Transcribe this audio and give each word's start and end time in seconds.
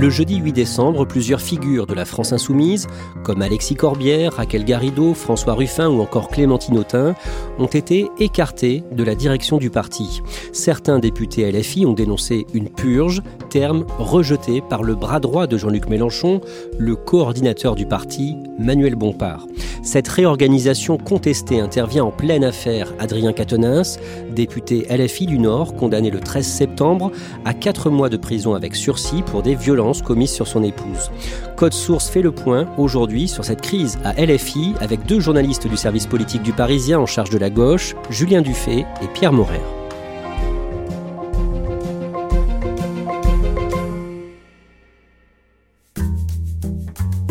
Le 0.00 0.08
jeudi 0.08 0.36
8 0.36 0.54
décembre, 0.54 1.04
plusieurs 1.04 1.42
figures 1.42 1.86
de 1.86 1.92
la 1.92 2.06
France 2.06 2.32
insoumise, 2.32 2.86
comme 3.22 3.42
Alexis 3.42 3.74
Corbière, 3.74 4.32
Raquel 4.32 4.64
Garrido, 4.64 5.12
François 5.12 5.52
Ruffin 5.52 5.90
ou 5.90 6.00
encore 6.00 6.30
Clémentine 6.30 6.78
Autain, 6.78 7.14
ont 7.58 7.66
été 7.66 8.08
écartées 8.18 8.82
de 8.92 9.04
la 9.04 9.14
direction 9.14 9.58
du 9.58 9.68
parti. 9.68 10.22
Certains 10.54 11.00
députés 11.00 11.52
LFI 11.52 11.84
ont 11.84 11.92
dénoncé 11.92 12.46
une 12.54 12.70
purge, 12.70 13.20
terme 13.50 13.84
rejeté 13.98 14.62
par 14.62 14.84
le 14.84 14.94
bras 14.94 15.20
droit 15.20 15.46
de 15.46 15.58
Jean-Luc 15.58 15.86
Mélenchon, 15.90 16.40
le 16.78 16.96
coordinateur 16.96 17.74
du 17.74 17.84
parti, 17.84 18.36
Manuel 18.58 18.94
Bompard. 18.94 19.46
Cette 19.82 20.08
réorganisation 20.08 20.96
contestée 20.96 21.60
intervient 21.60 22.04
en 22.04 22.10
pleine 22.10 22.44
affaire 22.44 22.94
Adrien 22.98 23.34
Quatennens, 23.34 23.98
député 24.34 24.86
LFI 24.90 25.26
du 25.26 25.38
Nord, 25.38 25.74
condamné 25.74 26.10
le 26.10 26.20
13 26.20 26.46
septembre 26.46 27.12
à 27.44 27.52
4 27.52 27.90
mois 27.90 28.08
de 28.08 28.16
prison 28.16 28.54
avec 28.54 28.76
sursis 28.76 29.22
pour 29.22 29.42
des 29.42 29.54
violences 29.54 29.89
commises 30.02 30.32
sur 30.32 30.46
son 30.46 30.62
épouse. 30.62 31.10
Code 31.56 31.74
Source 31.74 32.08
fait 32.08 32.22
le 32.22 32.32
point 32.32 32.68
aujourd'hui 32.78 33.28
sur 33.28 33.44
cette 33.44 33.60
crise 33.60 33.98
à 34.04 34.12
LFI 34.14 34.74
avec 34.80 35.04
deux 35.06 35.20
journalistes 35.20 35.66
du 35.66 35.76
service 35.76 36.06
politique 36.06 36.42
du 36.42 36.52
Parisien 36.52 36.98
en 36.98 37.06
charge 37.06 37.30
de 37.30 37.38
la 37.38 37.50
gauche, 37.50 37.94
Julien 38.10 38.42
Dufay 38.42 38.86
et 39.02 39.08
Pierre 39.12 39.32
Morer. 39.32 39.79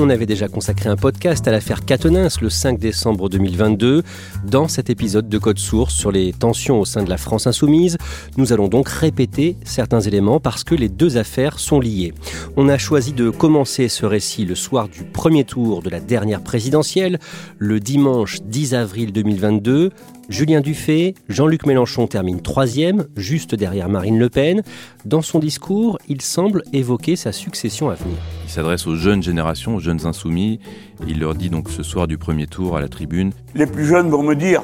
On 0.02 0.10
avait 0.10 0.26
déjà 0.26 0.48
consacré 0.48 0.90
un 0.90 0.96
podcast 0.96 1.46
à 1.46 1.52
l'affaire 1.52 1.84
Quatennens 1.84 2.40
le 2.40 2.50
5 2.50 2.80
décembre 2.80 3.28
2022. 3.28 4.04
Dans 4.46 4.70
cet 4.70 4.90
épisode 4.90 5.28
de 5.28 5.38
Code 5.38 5.60
Source 5.60 5.94
sur 5.94 6.10
les 6.10 6.32
tensions 6.32 6.80
au 6.80 6.86
sein 6.86 7.04
de 7.04 7.10
la 7.10 7.18
France 7.18 7.48
insoumise, 7.48 7.98
nous 8.38 8.54
allons 8.54 8.70
donc 8.70 8.88
répéter 8.88 9.58
certains 9.66 10.00
éléments 10.00 10.40
parce 10.40 10.64
que 10.64 10.74
les 10.74 10.88
deux 10.88 11.18
affaires 11.18 11.60
sont 11.60 11.82
liées. 11.82 12.14
On 12.56 12.70
a 12.70 12.78
choisi 12.78 13.12
de 13.12 13.30
commencer 13.30 13.90
ce 13.90 14.06
récit 14.06 14.46
le 14.46 14.56
soir 14.56 14.88
du 14.88 15.04
premier 15.04 15.44
tour 15.44 15.82
de 15.82 15.90
la 15.90 16.00
dernière 16.00 16.44
présidentielle, 16.44 17.20
le 17.58 17.82
dimanche 17.82 18.40
10 18.42 18.76
avril 18.76 19.12
2022. 19.12 19.92
Julien 20.30 20.62
Dufay, 20.62 21.16
Jean-Luc 21.28 21.66
Mélenchon 21.66 22.06
termine 22.06 22.40
troisième, 22.40 23.08
juste 23.18 23.56
derrière 23.56 23.90
Marine 23.90 24.20
Le 24.20 24.30
Pen. 24.30 24.62
Dans 25.04 25.24
son 25.24 25.40
discours, 25.40 25.98
il 26.08 26.22
semble 26.22 26.62
évoquer 26.72 27.16
sa 27.16 27.32
succession 27.32 27.90
à 27.90 27.96
venir. 27.96 28.16
Il 28.46 28.52
s'adresse 28.52 28.86
aux 28.86 28.96
jeunes 28.96 29.24
générations, 29.24 29.76
aux 29.76 29.80
jeunes 29.80 30.06
insoumis. 30.06 30.60
Il 31.08 31.20
leur 31.20 31.34
dit 31.34 31.50
donc 31.50 31.70
ce 31.70 31.82
soir 31.82 32.08
du 32.08 32.20
premier 32.20 32.46
tour 32.46 32.78
à 32.78 32.82
la 32.82 32.88
tribune 32.88 33.32
Les 33.56 33.66
plus 33.66 33.88
jeunes 33.88 34.10
vont 34.12 34.22
me 34.22 34.36
dire 34.36 34.62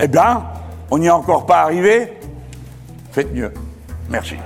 Eh 0.00 0.06
bien, 0.06 0.44
on 0.90 0.98
n'y 0.98 1.06
est 1.06 1.10
encore 1.10 1.46
pas 1.46 1.62
arrivé 1.62 2.12
Faites 3.10 3.34
mieux. 3.34 3.52
Merci. 4.08 4.36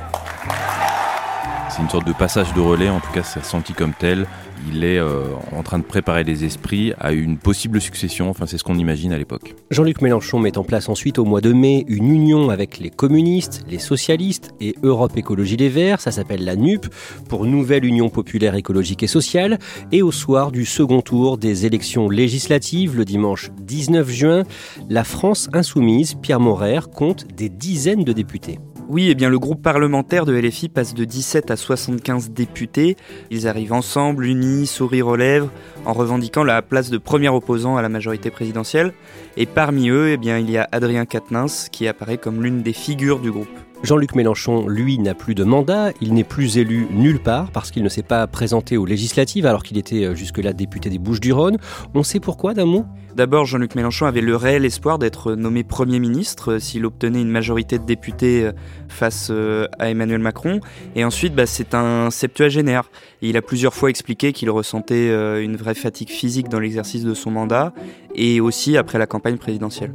C'est 1.75 1.81
une 1.81 1.89
sorte 1.89 2.07
de 2.07 2.13
passage 2.13 2.53
de 2.53 2.61
relais, 2.61 2.91
en 2.91 3.01
tout 3.01 3.11
cas 3.13 3.23
c'est 3.23 3.41
ressenti 3.41 3.73
comme 3.73 3.95
tel. 3.95 4.27
Il 4.71 4.85
est 4.85 4.99
euh, 4.99 5.25
en 5.57 5.63
train 5.63 5.79
de 5.79 5.85
préparer 5.85 6.23
les 6.23 6.45
esprits 6.45 6.93
à 7.01 7.13
une 7.13 7.39
possible 7.39 7.81
succession, 7.81 8.29
enfin 8.29 8.45
c'est 8.45 8.59
ce 8.59 8.65
qu'on 8.65 8.77
imagine 8.77 9.11
à 9.15 9.17
l'époque. 9.17 9.55
Jean-Luc 9.71 10.03
Mélenchon 10.03 10.39
met 10.39 10.59
en 10.59 10.65
place 10.65 10.91
ensuite 10.91 11.19
au 11.19 11.25
mois 11.25 11.41
de 11.41 11.55
mai 11.55 11.87
une 11.89 12.13
union 12.13 12.51
avec 12.51 12.79
les 12.79 12.91
communistes, 12.91 13.65
les 13.71 13.79
socialistes 13.79 14.51
et 14.61 14.75
Europe 14.83 15.17
Écologie 15.17 15.57
Les 15.57 15.71
Verts, 15.71 16.03
ça 16.03 16.11
s'appelle 16.11 16.45
la 16.45 16.57
NUP, 16.57 16.87
pour 17.31 17.47
Nouvelle 17.47 17.87
Union 17.87 18.11
Populaire 18.11 18.55
Écologique 18.55 19.03
et 19.03 19.07
Sociale. 19.07 19.59
Et 19.93 20.03
au 20.03 20.13
soir 20.13 20.53
du 20.53 20.67
second 20.67 21.01
tour 21.01 21.39
des 21.39 21.65
élections 21.65 22.11
législatives, 22.11 22.99
le 22.99 23.07
dimanche 23.07 23.51
19 23.63 24.11
juin, 24.11 24.43
la 24.91 25.05
France 25.05 25.49
insoumise, 25.55 26.17
Pierre 26.17 26.41
Morer, 26.41 26.81
compte 26.95 27.27
des 27.35 27.49
dizaines 27.49 28.05
de 28.05 28.13
députés. 28.13 28.59
Oui, 28.93 29.09
eh 29.09 29.15
bien 29.15 29.31
le 29.31 29.39
groupe 29.39 29.63
parlementaire 29.63 30.27
de 30.27 30.35
LFI 30.39 30.69
passe 30.69 30.93
de 30.93 31.07
17 31.07 31.51
à 31.51 31.57
75 31.57 32.29
députés. 32.29 32.99
Ils 33.31 33.49
arrivent 33.49 33.73
ensemble, 33.73 34.27
unis, 34.27 34.67
sourire 34.67 35.07
aux 35.07 35.17
lèvres, 35.17 35.49
en 35.87 35.95
revendiquant 35.95 36.45
la 36.45 36.61
place 36.61 36.91
de 36.91 36.99
premier 36.99 37.31
opposant 37.31 37.79
à 37.79 37.81
la 37.81 37.89
majorité 37.89 38.31
présidentielle. 38.31 38.93
Et 39.39 39.47
parmi 39.47 39.89
eux, 39.89 40.11
eh 40.11 40.19
il 40.23 40.51
y 40.51 40.59
a 40.59 40.69
Adrien 40.73 41.07
Quatennens 41.07 41.71
qui 41.73 41.89
apparaît 41.89 42.19
comme 42.19 42.43
l'une 42.43 42.61
des 42.61 42.75
figures 42.75 43.21
du 43.21 43.33
groupe. 43.33 43.49
Jean-Luc 43.83 44.15
Mélenchon, 44.15 44.69
lui, 44.69 44.99
n'a 44.99 45.13
plus 45.13 45.35
de 45.35 45.43
mandat, 45.43 45.91
il 46.01 46.15
n'est 46.15 46.23
plus 46.23 46.57
élu 46.57 46.87
nulle 46.93 47.19
part 47.19 47.51
parce 47.51 47.73
qu'il 47.73 47.83
ne 47.83 47.89
s'est 47.89 48.05
pas 48.05 48.29
présenté 48.29 48.77
aux 48.77 48.87
législatives 48.87 49.45
alors 49.45 49.65
qu'il 49.65 49.77
était 49.77 50.15
jusque-là 50.15 50.53
député 50.53 50.89
des 50.89 51.01
Bouches-du-Rhône. 51.01 51.59
On 51.93 52.05
sait 52.05 52.21
pourquoi 52.21 52.55
d'un 52.55 52.65
mot? 52.65 52.85
D'abord, 53.17 53.45
Jean-Luc 53.45 53.75
Mélenchon 53.75 54.07
avait 54.07 54.21
le 54.21 54.37
réel 54.37 54.65
espoir 54.65 55.01
d'être 55.01 55.35
nommé 55.35 55.65
Premier 55.65 55.99
ministre 55.99 56.59
s'il 56.59 56.87
obtenait 56.87 57.21
une 57.21 57.29
majorité 57.29 57.81
de 57.81 57.85
députés 57.85 58.51
face 58.89 59.33
à 59.79 59.91
Emmanuel 59.91 60.21
Macron. 60.21 60.61
Et 60.95 61.05
ensuite, 61.05 61.35
bah, 61.35 61.47
c'est 61.47 61.75
un 61.75 62.11
septuagénaire. 62.11 62.89
Il 63.21 63.37
a 63.37 63.43
plusieurs 63.43 63.75
fois 63.75 63.91
expliqué 63.91 64.33
qu'il 64.33 64.49
ressentait 64.51 65.11
une 65.43 65.57
vraie 65.57 65.75
fatigue 65.75 66.09
physique 66.09 66.49
dans 66.49 66.61
l'exercice 66.61 67.03
de 67.03 67.15
son 67.15 67.33
mandat 67.33 67.75
et 68.15 68.41
aussi 68.41 68.77
après 68.77 68.99
la 68.99 69.07
campagne 69.07 69.39
présidentielle. 69.39 69.93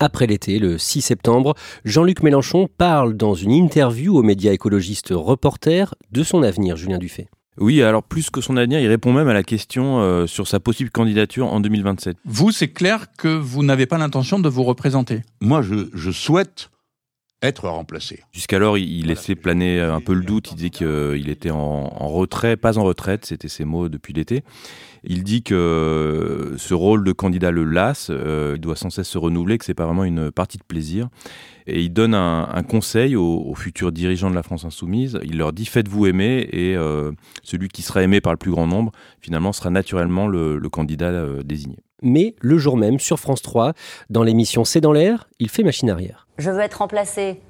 Après 0.00 0.26
l'été, 0.28 0.60
le 0.60 0.78
6 0.78 1.00
septembre, 1.00 1.54
Jean-Luc 1.84 2.22
Mélenchon 2.22 2.68
parle 2.78 3.16
dans 3.16 3.34
une 3.34 3.50
interview 3.50 4.16
aux 4.16 4.22
médias 4.22 4.52
écologistes 4.52 5.08
Reporter 5.10 5.94
de 6.12 6.22
son 6.22 6.44
avenir, 6.44 6.76
Julien 6.76 6.98
Dufay. 6.98 7.28
Oui, 7.58 7.82
alors 7.82 8.04
plus 8.04 8.30
que 8.30 8.40
son 8.40 8.56
avenir, 8.56 8.78
il 8.78 8.86
répond 8.86 9.12
même 9.12 9.26
à 9.26 9.34
la 9.34 9.42
question 9.42 9.98
euh, 9.98 10.28
sur 10.28 10.46
sa 10.46 10.60
possible 10.60 10.90
candidature 10.90 11.52
en 11.52 11.58
2027. 11.58 12.16
Vous, 12.24 12.52
c'est 12.52 12.68
clair 12.68 13.06
que 13.18 13.26
vous 13.26 13.64
n'avez 13.64 13.86
pas 13.86 13.98
l'intention 13.98 14.38
de 14.38 14.48
vous 14.48 14.62
représenter 14.62 15.22
Moi, 15.40 15.62
je, 15.62 15.88
je 15.92 16.12
souhaite 16.12 16.70
être 17.42 17.68
remplacé. 17.68 18.20
Jusqu'alors, 18.32 18.78
il, 18.78 19.06
laissait 19.06 19.34
planer 19.34 19.80
un 19.80 20.00
peu 20.00 20.14
le 20.14 20.22
doute. 20.24 20.50
Il 20.50 20.56
disait 20.56 20.70
qu'il 20.70 21.28
était 21.28 21.50
en, 21.50 21.56
en, 21.58 22.08
retrait, 22.08 22.56
pas 22.56 22.78
en 22.78 22.84
retraite, 22.84 23.24
c'était 23.24 23.48
ses 23.48 23.64
mots 23.64 23.88
depuis 23.88 24.12
l'été. 24.12 24.42
Il 25.04 25.22
dit 25.22 25.42
que 25.42 26.54
ce 26.56 26.74
rôle 26.74 27.04
de 27.04 27.12
candidat 27.12 27.50
le 27.50 27.64
lasse, 27.64 28.08
euh, 28.10 28.54
il 28.56 28.60
doit 28.60 28.76
sans 28.76 28.90
cesse 28.90 29.08
se 29.08 29.18
renouveler, 29.18 29.58
que 29.58 29.64
c'est 29.64 29.74
pas 29.74 29.86
vraiment 29.86 30.04
une 30.04 30.30
partie 30.32 30.58
de 30.58 30.64
plaisir. 30.64 31.08
Et 31.66 31.82
il 31.82 31.90
donne 31.90 32.14
un, 32.14 32.48
un 32.48 32.62
conseil 32.62 33.14
aux, 33.14 33.44
aux, 33.46 33.54
futurs 33.54 33.92
dirigeants 33.92 34.30
de 34.30 34.34
la 34.34 34.42
France 34.42 34.64
insoumise. 34.64 35.18
Il 35.22 35.38
leur 35.38 35.52
dit 35.52 35.66
faites-vous 35.66 36.06
aimer 36.06 36.48
et 36.52 36.76
euh, 36.76 37.12
celui 37.42 37.68
qui 37.68 37.82
sera 37.82 38.02
aimé 38.02 38.20
par 38.20 38.32
le 38.32 38.38
plus 38.38 38.50
grand 38.50 38.66
nombre, 38.66 38.90
finalement, 39.20 39.52
sera 39.52 39.70
naturellement 39.70 40.26
le, 40.26 40.58
le 40.58 40.68
candidat 40.68 41.10
euh, 41.10 41.42
désigné. 41.42 41.76
Mais 42.02 42.34
le 42.40 42.58
jour 42.58 42.76
même, 42.76 43.00
sur 43.00 43.18
France 43.18 43.42
3, 43.42 43.72
dans 44.10 44.22
l'émission 44.22 44.64
C'est 44.64 44.80
dans 44.80 44.92
l'air, 44.92 45.28
il 45.38 45.48
fait 45.48 45.62
machine 45.62 45.90
arrière. 45.90 46.26
Je 46.38 46.50
veux 46.50 46.60
être 46.60 46.74
remplacé. 46.74 47.40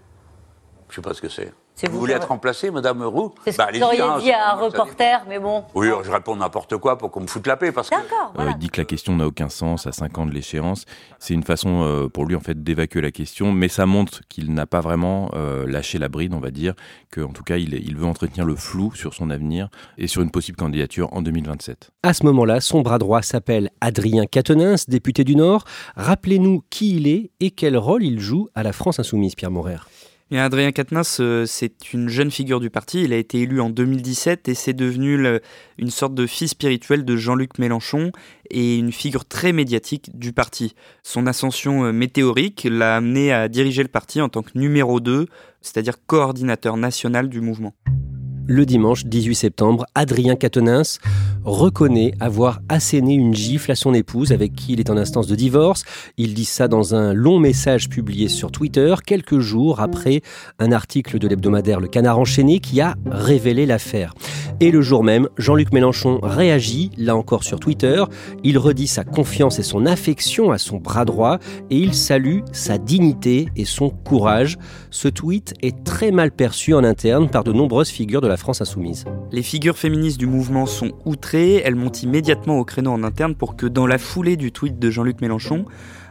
Je 0.89 0.97
sais 0.97 1.03
pas 1.03 1.15
ce 1.15 1.21
que 1.21 1.29
c'est. 1.29 1.53
Vous 1.87 1.93
vous 1.95 2.01
voulez 2.01 2.15
être 2.15 2.29
remplacée, 2.29 2.71
Madame 2.71 3.03
Roux 3.05 3.33
C'est 3.45 3.53
ce 3.53 3.57
Bah, 3.59 3.69
que 3.73 3.77
vous 3.77 3.85
auriez 3.85 4.01
hein, 4.01 4.19
dit 4.21 4.33
à 4.33 4.53
un 4.53 4.57
reporter, 4.57 5.23
mais 5.29 5.39
bon. 5.39 5.65
Oui, 5.75 5.89
je 6.05 6.11
réponds 6.11 6.37
n'importe 6.37 6.77
quoi 6.77 6.99
pour 6.99 7.11
qu'on 7.11 7.21
me 7.21 7.27
foute 7.27 7.47
la 7.47 7.57
paix, 7.57 7.73
parce 7.73 7.91
que... 7.91 7.95
D'accord, 7.95 8.33
Euh, 8.39 8.51
il 8.51 8.59
dit 8.59 8.69
que 8.71 8.81
la 8.81 8.85
question 8.85 9.15
n'a 9.17 9.27
aucun 9.27 9.49
sens 9.49 9.87
à 9.87 9.93
5 9.93 10.19
ans 10.19 10.27
de 10.27 10.33
l'échéance. 10.33 10.85
C'est 11.19 11.35
une 11.35 11.43
façon 11.45 11.83
euh, 11.85 12.09
pour 12.09 12.27
lui 12.27 12.35
en 12.35 12.41
fait 12.41 12.63
d'évacuer 12.63 13.01
la 13.01 13.11
question, 13.11 13.53
mais 13.53 13.69
ça 13.69 13.87
montre 13.87 14.21
qu'il 14.29 14.53
n'a 14.55 14.67
pas 14.67 14.81
vraiment 14.81 15.31
euh, 15.35 15.67
lâché 15.67 15.99
la 15.99 16.09
bride, 16.09 16.35
on 16.35 16.41
va 16.41 16.51
dire, 16.51 16.75
qu'en 17.15 17.29
tout 17.33 17.45
cas 17.45 17.57
il, 17.57 17.75
il 17.75 17.97
veut 17.97 18.07
entretenir 18.07 18.45
le 18.45 18.57
flou 18.57 18.93
sur 18.95 19.15
son 19.15 19.31
avenir 19.31 19.69
et 19.99 20.07
sur 20.09 20.23
une 20.23 20.31
possible 20.31 20.57
candidature 20.57 21.09
en 21.13 21.23
2027. 21.23 21.91
À 22.03 22.13
ce 22.13 22.25
moment-là, 22.27 22.61
son 22.61 22.81
bras 22.83 22.99
droit 22.99 23.23
s'appelle 23.23 23.71
Adrien 23.81 24.27
Quatennens, 24.27 24.89
député 24.89 25.25
du 25.25 25.37
Nord. 25.37 25.65
Rappelez-nous 25.97 26.63
qui 26.71 26.97
il 26.97 27.07
est 27.07 27.31
et 27.41 27.51
quel 27.51 27.77
rôle 27.77 28.03
il 28.03 28.21
joue 28.21 28.49
à 28.55 28.63
la 28.63 28.73
France 28.73 28.99
insoumise, 28.99 29.35
Pierre 29.35 29.51
Morer. 29.51 29.79
Adrien 30.37 30.73
Quatennens, 30.73 31.21
euh, 31.21 31.47
c'est 31.47 31.95
une 31.95 32.11
jeune 32.11 32.31
figure 32.31 32.61
du 32.61 32.69
parti. 32.69 33.03
Il 33.03 33.15
a 33.15 33.17
été 33.17 33.41
élu 33.41 33.63
en 33.63 33.71
2017 33.71 34.49
et 34.49 34.55
c'est 34.55 34.75
devenu 34.75 35.41
une 35.79 35.91
sorte 35.91 36.15
de 36.15 36.27
fils 36.27 36.51
spirituel 36.51 37.07
de 37.07 37.17
Jean-Luc 37.17 37.59
Mélenchon 37.59 38.13
et 38.51 38.77
une 38.77 38.93
figure 38.93 39.25
très 39.25 39.53
médiatique 39.53 40.11
du 40.19 40.35
parti. 40.35 40.75
Son 41.03 41.27
ascension 41.27 41.85
euh, 41.85 41.93
météorique 41.93 42.67
l'a 42.71 42.97
amené 42.97 43.33
à 43.33 43.49
diriger 43.49 43.83
le 43.83 43.89
parti 43.89 44.21
en 44.21 44.29
tant 44.29 44.43
que 44.43 44.51
numéro 44.55 45.01
2, 45.01 45.27
c'est-à-dire 45.63 45.95
coordinateur 46.07 46.77
national 46.77 47.31
du 47.31 47.41
mouvement. 47.41 47.75
Le 48.51 48.65
dimanche 48.65 49.05
18 49.05 49.35
septembre, 49.35 49.85
Adrien 49.95 50.35
Quatennens 50.35 51.01
reconnaît 51.45 52.13
avoir 52.19 52.61
asséné 52.71 53.13
une 53.13 53.35
gifle 53.35 53.71
à 53.71 53.75
son 53.75 53.93
épouse 53.93 54.33
avec 54.33 54.55
qui 54.55 54.73
il 54.73 54.81
est 54.81 54.89
en 54.89 54.97
instance 54.97 55.27
de 55.27 55.35
divorce. 55.35 55.85
Il 56.17 56.33
dit 56.33 56.47
ça 56.47 56.67
dans 56.67 56.95
un 56.95 57.13
long 57.13 57.39
message 57.39 57.91
publié 57.91 58.29
sur 58.29 58.51
Twitter 58.51 58.95
quelques 59.05 59.41
jours 59.41 59.81
après 59.81 60.23
un 60.59 60.73
article 60.73 61.19
de 61.19 61.29
l'hebdomadaire 61.29 61.79
Le 61.79 61.89
Canard 61.89 62.19
enchaîné 62.19 62.59
qui 62.59 62.81
a 62.81 62.95
révélé 63.11 63.67
l'affaire. 63.67 64.15
Et 64.61 64.71
le 64.73 64.81
jour 64.81 65.05
même, 65.05 65.29
Jean-Luc 65.37 65.73
Mélenchon 65.73 66.19
réagit, 66.23 66.91
là 66.97 67.15
encore 67.15 67.45
sur 67.45 67.61
Twitter. 67.61 68.03
Il 68.43 68.59
redit 68.59 68.89
sa 68.89 69.05
confiance 69.05 69.59
et 69.59 69.63
son 69.63 69.87
affection 69.87 70.51
à 70.51 70.59
son 70.59 70.79
bras 70.79 71.05
droit 71.05 71.39
et 71.71 71.77
il 71.77 71.95
salue 71.95 72.41
sa 72.51 72.77
dignité 72.77 73.49
et 73.57 73.65
son 73.67 73.91
courage. 73.91 74.57
Ce 74.91 75.07
tweet 75.07 75.55
est 75.63 75.85
très 75.85 76.11
mal 76.11 76.33
perçu 76.33 76.75
en 76.75 76.83
interne 76.83 77.29
par 77.29 77.45
de 77.45 77.53
nombreuses 77.53 77.91
figures 77.91 78.21
de 78.21 78.27
la 78.27 78.38
France 78.39 78.61
insoumise. 78.61 79.05
Les 79.33 79.43
figures 79.43 79.77
féministes 79.77 80.19
du 80.19 80.27
mouvement 80.27 80.67
sont 80.67 80.93
outrées, 81.05 81.57
elles 81.57 81.75
montent 81.75 82.03
immédiatement 82.03 82.59
au 82.59 82.65
créneau 82.65 82.93
en 82.93 83.03
interne 83.03 83.35
pour 83.35 83.57
que 83.57 83.67
dans 83.67 83.87
la 83.87 83.99
foulée 83.99 84.37
du 84.37 84.53
tweet 84.53 84.79
de 84.79 84.91
Jean-Luc 84.91 85.21
Mélenchon, 85.21 85.67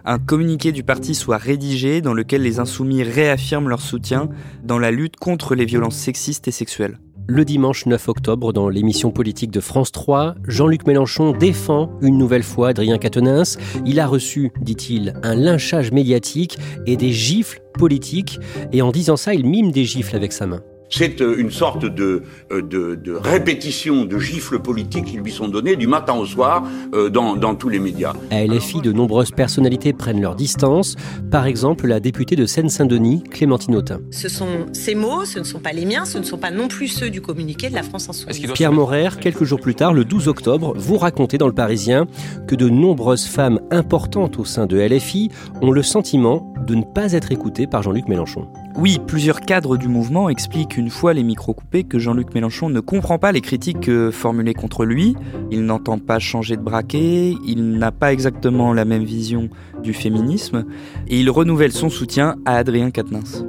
un 0.05 0.19
communiqué 0.19 0.71
du 0.71 0.83
parti 0.83 1.15
soit 1.15 1.37
rédigé 1.37 2.01
dans 2.01 2.13
lequel 2.13 2.41
les 2.41 2.59
insoumis 2.59 3.03
réaffirment 3.03 3.69
leur 3.69 3.81
soutien 3.81 4.29
dans 4.63 4.79
la 4.79 4.91
lutte 4.91 5.17
contre 5.17 5.55
les 5.55 5.65
violences 5.65 5.97
sexistes 5.97 6.47
et 6.47 6.51
sexuelles. 6.51 6.99
Le 7.29 7.43
dimanche 7.43 7.85
9 7.85 8.07
octobre, 8.07 8.53
dans 8.53 8.69
l'émission 8.69 9.11
politique 9.11 9.51
de 9.51 9.59
France 9.59 9.91
3, 9.91 10.35
Jean-Luc 10.47 10.87
Mélenchon 10.87 11.33
défend 11.33 11.91
une 12.01 12.17
nouvelle 12.17 12.41
fois 12.41 12.69
Adrien 12.69 12.97
Quatennens. 12.97 13.57
Il 13.85 13.99
a 13.99 14.07
reçu, 14.07 14.53
dit-il, 14.61 15.13
un 15.23 15.35
lynchage 15.35 15.91
médiatique 15.91 16.57
et 16.85 16.95
des 16.95 17.11
gifles 17.11 17.59
politiques. 17.73 18.39
Et 18.71 18.81
en 18.81 18.93
disant 18.93 19.17
ça, 19.17 19.33
il 19.33 19.45
mime 19.45 19.73
des 19.73 19.83
gifles 19.83 20.15
avec 20.15 20.31
sa 20.31 20.47
main. 20.47 20.61
C'est 20.89 21.21
euh, 21.21 21.35
une 21.37 21.51
sorte 21.51 21.85
de, 21.85 22.23
euh, 22.51 22.61
de, 22.61 22.95
de 22.95 23.13
répétition 23.13 24.05
de 24.05 24.17
gifles 24.19 24.59
politiques 24.59 25.05
qui 25.05 25.17
lui 25.17 25.31
sont 25.31 25.47
données 25.47 25.75
du 25.75 25.87
matin 25.87 26.13
au 26.13 26.25
soir 26.25 26.63
euh, 26.93 27.09
dans, 27.09 27.35
dans 27.35 27.55
tous 27.55 27.69
les 27.69 27.79
médias. 27.79 28.13
À 28.31 28.45
LFI, 28.45 28.81
de 28.81 28.91
nombreuses 28.91 29.31
personnalités 29.31 29.91
prennent 29.93 30.21
leur 30.21 30.35
distance. 30.35 30.95
Par 31.29 31.45
exemple, 31.45 31.87
la 31.87 31.99
députée 31.99 32.35
de 32.35 32.45
Seine-Saint-Denis, 32.45 33.23
Clémentine 33.23 33.75
Autain. 33.75 33.99
Ce 34.11 34.29
sont 34.29 34.67
ces 34.71 34.95
mots, 34.95 35.25
ce 35.25 35.39
ne 35.39 35.43
sont 35.43 35.59
pas 35.59 35.73
les 35.73 35.85
miens, 35.85 36.05
ce 36.05 36.17
ne 36.17 36.23
sont 36.23 36.37
pas 36.37 36.51
non 36.51 36.67
plus 36.67 36.87
ceux 36.87 37.09
du 37.09 37.21
communiqué 37.21 37.69
de 37.69 37.75
la 37.75 37.83
France 37.83 38.09
Insoumise. 38.09 38.53
Pierre 38.53 38.71
Morer, 38.71 39.09
quelques 39.19 39.43
jours 39.43 39.59
plus 39.59 39.75
tard, 39.75 39.93
le 39.93 40.05
12 40.05 40.27
octobre, 40.27 40.73
vous 40.77 40.97
racontez 40.97 41.37
dans 41.37 41.47
Le 41.47 41.53
Parisien 41.53 42.07
que 42.47 42.55
de 42.55 42.69
nombreuses 42.69 43.25
femmes 43.25 43.59
importantes 43.71 44.39
au 44.39 44.45
sein 44.45 44.65
de 44.65 44.77
LFI 44.79 45.29
ont 45.61 45.71
le 45.71 45.83
sentiment 45.83 46.53
de 46.65 46.75
ne 46.75 46.83
pas 46.83 47.13
être 47.13 47.31
écoutées 47.31 47.67
par 47.67 47.83
Jean-Luc 47.83 48.07
Mélenchon. 48.07 48.47
Oui, 48.79 48.99
plusieurs 49.05 49.41
cadres 49.41 49.75
du 49.75 49.87
mouvement 49.87 50.29
expliquent 50.29 50.77
une 50.77 50.91
fois 50.91 51.13
les 51.13 51.23
micros 51.23 51.55
coupés 51.55 51.83
que 51.83 51.97
Jean-Luc 51.97 52.35
Mélenchon 52.35 52.69
ne 52.69 52.79
comprend 52.79 53.17
pas 53.17 53.31
les 53.31 53.41
critiques 53.41 53.89
formulées 54.11 54.53
contre 54.53 54.85
lui, 54.85 55.15
il 55.49 55.65
n'entend 55.65 55.97
pas 55.97 56.19
changer 56.19 56.57
de 56.57 56.61
braquet, 56.61 57.33
il 57.43 57.79
n'a 57.79 57.91
pas 57.91 58.13
exactement 58.13 58.73
la 58.73 58.85
même 58.85 59.03
vision 59.03 59.49
du 59.81 59.93
féminisme, 59.93 60.65
et 61.07 61.19
il 61.19 61.31
renouvelle 61.31 61.71
son 61.71 61.89
soutien 61.89 62.35
à 62.45 62.57
Adrien 62.57 62.91
Quatennens. 62.91 63.43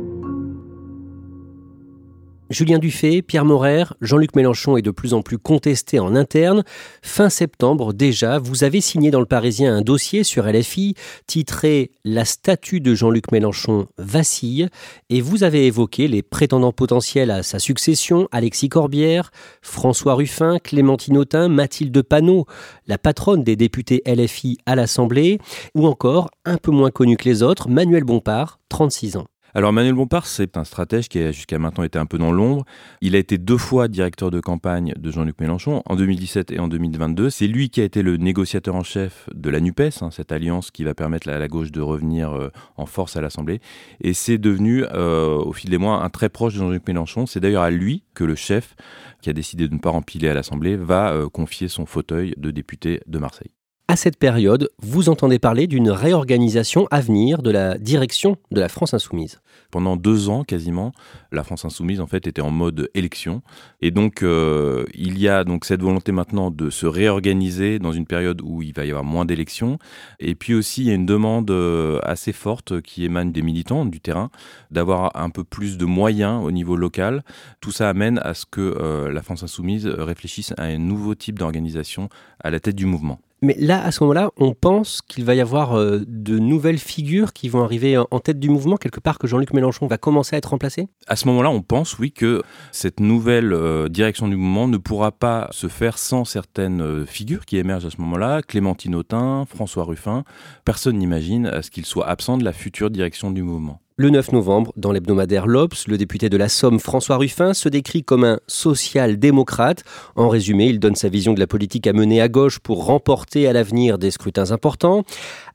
Julien 2.50 2.78
Dufay, 2.78 3.20
Pierre 3.20 3.44
Morer, 3.44 3.84
Jean-Luc 4.00 4.34
Mélenchon 4.34 4.78
est 4.78 4.82
de 4.82 4.90
plus 4.90 5.12
en 5.12 5.20
plus 5.20 5.36
contesté 5.36 5.98
en 5.98 6.16
interne. 6.16 6.64
Fin 7.02 7.28
septembre 7.28 7.92
déjà, 7.92 8.38
vous 8.38 8.64
avez 8.64 8.80
signé 8.80 9.10
dans 9.10 9.20
le 9.20 9.26
Parisien 9.26 9.76
un 9.76 9.82
dossier 9.82 10.24
sur 10.24 10.46
LFI 10.46 10.94
titré 11.26 11.90
La 12.04 12.24
statue 12.24 12.80
de 12.80 12.94
Jean-Luc 12.94 13.32
Mélenchon 13.32 13.86
vacille 13.98 14.68
et 15.10 15.20
vous 15.20 15.44
avez 15.44 15.66
évoqué 15.66 16.08
les 16.08 16.22
prétendants 16.22 16.72
potentiels 16.72 17.30
à 17.30 17.42
sa 17.42 17.58
succession, 17.58 18.28
Alexis 18.32 18.70
Corbière, 18.70 19.30
François 19.60 20.14
Ruffin, 20.14 20.58
Clémentine 20.58 21.18
Autain, 21.18 21.48
Mathilde 21.48 22.00
Panot, 22.00 22.46
la 22.86 22.96
patronne 22.96 23.44
des 23.44 23.56
députés 23.56 24.02
LFI 24.06 24.56
à 24.64 24.74
l'Assemblée, 24.74 25.38
ou 25.74 25.86
encore, 25.86 26.30
un 26.46 26.56
peu 26.56 26.70
moins 26.70 26.90
connu 26.90 27.18
que 27.18 27.28
les 27.28 27.42
autres, 27.42 27.68
Manuel 27.68 28.04
Bompard, 28.04 28.58
36 28.70 29.18
ans. 29.18 29.26
Alors 29.54 29.72
Manuel 29.72 29.94
Bompard, 29.94 30.26
c'est 30.26 30.58
un 30.58 30.64
stratège 30.64 31.08
qui 31.08 31.18
a 31.20 31.32
jusqu'à 31.32 31.58
maintenant 31.58 31.82
été 31.82 31.98
un 31.98 32.04
peu 32.04 32.18
dans 32.18 32.32
l'ombre. 32.32 32.66
Il 33.00 33.16
a 33.16 33.18
été 33.18 33.38
deux 33.38 33.56
fois 33.56 33.88
directeur 33.88 34.30
de 34.30 34.40
campagne 34.40 34.92
de 34.98 35.10
Jean-Luc 35.10 35.40
Mélenchon, 35.40 35.82
en 35.86 35.96
2017 35.96 36.52
et 36.52 36.58
en 36.58 36.68
2022. 36.68 37.30
C'est 37.30 37.46
lui 37.46 37.70
qui 37.70 37.80
a 37.80 37.84
été 37.84 38.02
le 38.02 38.18
négociateur 38.18 38.74
en 38.74 38.82
chef 38.82 39.26
de 39.34 39.48
la 39.48 39.60
NUPES, 39.60 40.02
hein, 40.02 40.10
cette 40.10 40.32
alliance 40.32 40.70
qui 40.70 40.84
va 40.84 40.94
permettre 40.94 41.30
à 41.30 41.38
la 41.38 41.48
gauche 41.48 41.72
de 41.72 41.80
revenir 41.80 42.30
euh, 42.32 42.50
en 42.76 42.84
force 42.84 43.16
à 43.16 43.22
l'Assemblée. 43.22 43.60
Et 44.02 44.12
c'est 44.12 44.36
devenu, 44.36 44.84
euh, 44.92 45.36
au 45.38 45.54
fil 45.54 45.70
des 45.70 45.78
mois, 45.78 46.04
un 46.04 46.10
très 46.10 46.28
proche 46.28 46.52
de 46.52 46.58
Jean-Luc 46.58 46.86
Mélenchon. 46.86 47.24
C'est 47.24 47.40
d'ailleurs 47.40 47.62
à 47.62 47.70
lui 47.70 48.04
que 48.12 48.24
le 48.24 48.34
chef, 48.34 48.76
qui 49.22 49.30
a 49.30 49.32
décidé 49.32 49.66
de 49.66 49.74
ne 49.74 49.80
pas 49.80 49.90
empiler 49.90 50.28
à 50.28 50.34
l'Assemblée, 50.34 50.76
va 50.76 51.12
euh, 51.12 51.30
confier 51.30 51.68
son 51.68 51.86
fauteuil 51.86 52.34
de 52.36 52.50
député 52.50 53.00
de 53.06 53.18
Marseille. 53.18 53.57
À 53.90 53.96
cette 53.96 54.19
période, 54.19 54.69
vous 54.82 55.08
entendez 55.08 55.38
parler 55.38 55.67
d'une 55.67 55.88
réorganisation 55.88 56.87
à 56.90 57.00
venir 57.00 57.40
de 57.40 57.50
la 57.50 57.79
direction 57.79 58.37
de 58.50 58.61
la 58.61 58.69
France 58.69 58.93
insoumise. 58.93 59.40
Pendant 59.70 59.96
deux 59.96 60.29
ans 60.29 60.44
quasiment, 60.44 60.93
la 61.32 61.43
France 61.43 61.64
insoumise 61.64 61.99
en 62.02 62.06
fait 62.06 62.26
était 62.26 62.43
en 62.43 62.50
mode 62.50 62.90
élection, 62.93 63.40
et 63.81 63.90
donc 63.90 64.23
euh, 64.23 64.85
il 64.93 65.19
y 65.19 65.26
a 65.26 65.43
donc 65.43 65.64
cette 65.64 65.81
volonté 65.81 66.12
maintenant 66.12 66.50
de 66.50 66.69
se 66.69 66.85
réorganiser 66.85 67.79
dans 67.79 67.93
une 67.93 68.05
période 68.05 68.43
où 68.44 68.61
il 68.61 68.75
va 68.75 68.85
y 68.85 68.90
avoir 68.90 69.05
moins 69.05 69.25
d'élections, 69.25 69.79
et 70.20 70.35
puis 70.35 70.52
aussi 70.52 70.82
il 70.82 70.88
y 70.88 70.90
a 70.90 70.94
une 70.94 71.06
demande 71.06 71.50
euh, 71.50 71.99
assez 72.02 72.35
forte 72.35 72.82
qui 72.82 73.06
émane 73.06 73.32
des 73.32 73.40
militants 73.40 73.87
du 73.87 74.00
terrain 74.00 74.29
d'avoir 74.70 75.17
un 75.17 75.31
peu 75.31 75.44
plus 75.44 75.79
de 75.79 75.87
moyens 75.87 76.44
au 76.44 76.50
niveau 76.50 76.76
local. 76.76 77.25
Tout 77.62 77.73
ça 77.73 77.88
amène 77.88 78.19
à 78.19 78.35
ce 78.35 78.44
que 78.44 78.61
euh, 78.61 79.11
la 79.11 79.23
France 79.23 79.44
insoumise 79.44 79.87
réfléchisse 79.87 80.52
à 80.59 80.64
un 80.64 80.76
nouveau 80.76 81.14
type 81.14 81.38
d'organisation 81.38 82.11
à 82.38 82.50
la 82.50 82.61
tête 82.61 82.76
du 82.76 82.85
mouvement. 82.85 83.18
Mais 83.40 83.54
là, 83.59 83.85
à 83.85 83.92
ce 83.92 84.02
moment-là, 84.02 84.30
on 84.37 84.52
pense 84.52 85.00
qu'il 85.00 85.25
va 85.25 85.35
y 85.37 85.40
avoir 85.40 85.78
euh, 85.78 86.00
de 86.09 86.38
nouvelles 86.38 86.78
figures 86.78 87.33
qui 87.33 87.49
vont 87.49 87.62
arriver 87.62 87.97
en 87.97 88.18
tête 88.18 88.40
du 88.40 88.50
mouvement, 88.50 88.76
quelque 88.76 88.99
part 88.99 89.18
que 89.18 89.28
Jean-Luc 89.28 89.52
Mélenchon 89.52 89.87
va 89.87 89.97
commencer 89.97 90.35
à 90.35 90.38
être 90.38 90.50
remplacé? 90.50 90.88
À 91.07 91.14
ce 91.14 91.28
moment-là, 91.28 91.50
on 91.50 91.62
pense, 91.62 91.99
oui, 91.99 92.11
que 92.11 92.42
cette 92.73 92.99
nouvelle 92.99 93.52
euh, 93.52 93.88
direction 93.88 94.26
du 94.26 94.35
mouvement 94.35 94.66
ne 94.66 94.76
pourra 94.76 95.12
pas 95.12 95.47
se 95.52 95.68
faire 95.68 95.99
sans 95.99 96.25
certaines 96.25 96.80
euh, 96.80 97.07
figures 97.07 97.47
qui 97.47 97.59
émergent 97.59 97.87
à 97.87 97.90
ce 97.90 98.00
moment-là. 98.00 98.42
Clémentine 98.42 98.97
Autain, 98.97 99.45
François 99.49 99.85
Ruffin. 99.85 100.25
Personne 100.64 100.99
n'imagine 100.99 101.47
à 101.47 101.62
ce 101.62 101.71
qu'ils 101.71 101.87
soient 101.87 102.09
absents 102.09 102.38
de 102.38 102.45
la 102.45 102.52
future 102.52 102.90
direction 102.90 103.30
du 103.30 103.42
mouvement. 103.42 103.80
Le 104.00 104.11
9 104.11 104.31
novembre, 104.31 104.73
dans 104.76 104.93
l'hebdomadaire 104.93 105.49
L'Obs, 105.49 105.88
le 105.88 105.99
député 105.99 106.28
de 106.28 106.37
la 106.37 106.49
Somme, 106.49 106.78
François 106.78 107.17
Ruffin, 107.17 107.52
se 107.52 107.69
décrit 107.69 108.05
comme 108.05 108.23
un 108.23 108.38
social-démocrate. 108.47 109.83
En 110.14 110.28
résumé, 110.28 110.67
il 110.67 110.78
donne 110.78 110.95
sa 110.95 111.09
vision 111.09 111.35
de 111.35 111.40
la 111.40 111.49
politique 111.49 111.88
à 111.88 111.93
mener 111.93 112.21
à 112.21 112.28
gauche 112.28 112.61
pour 112.61 112.85
remporter 112.85 113.49
à 113.49 113.52
l'avenir 113.52 113.99
des 113.99 114.12
scrutins 114.12 114.52
importants. 114.52 115.02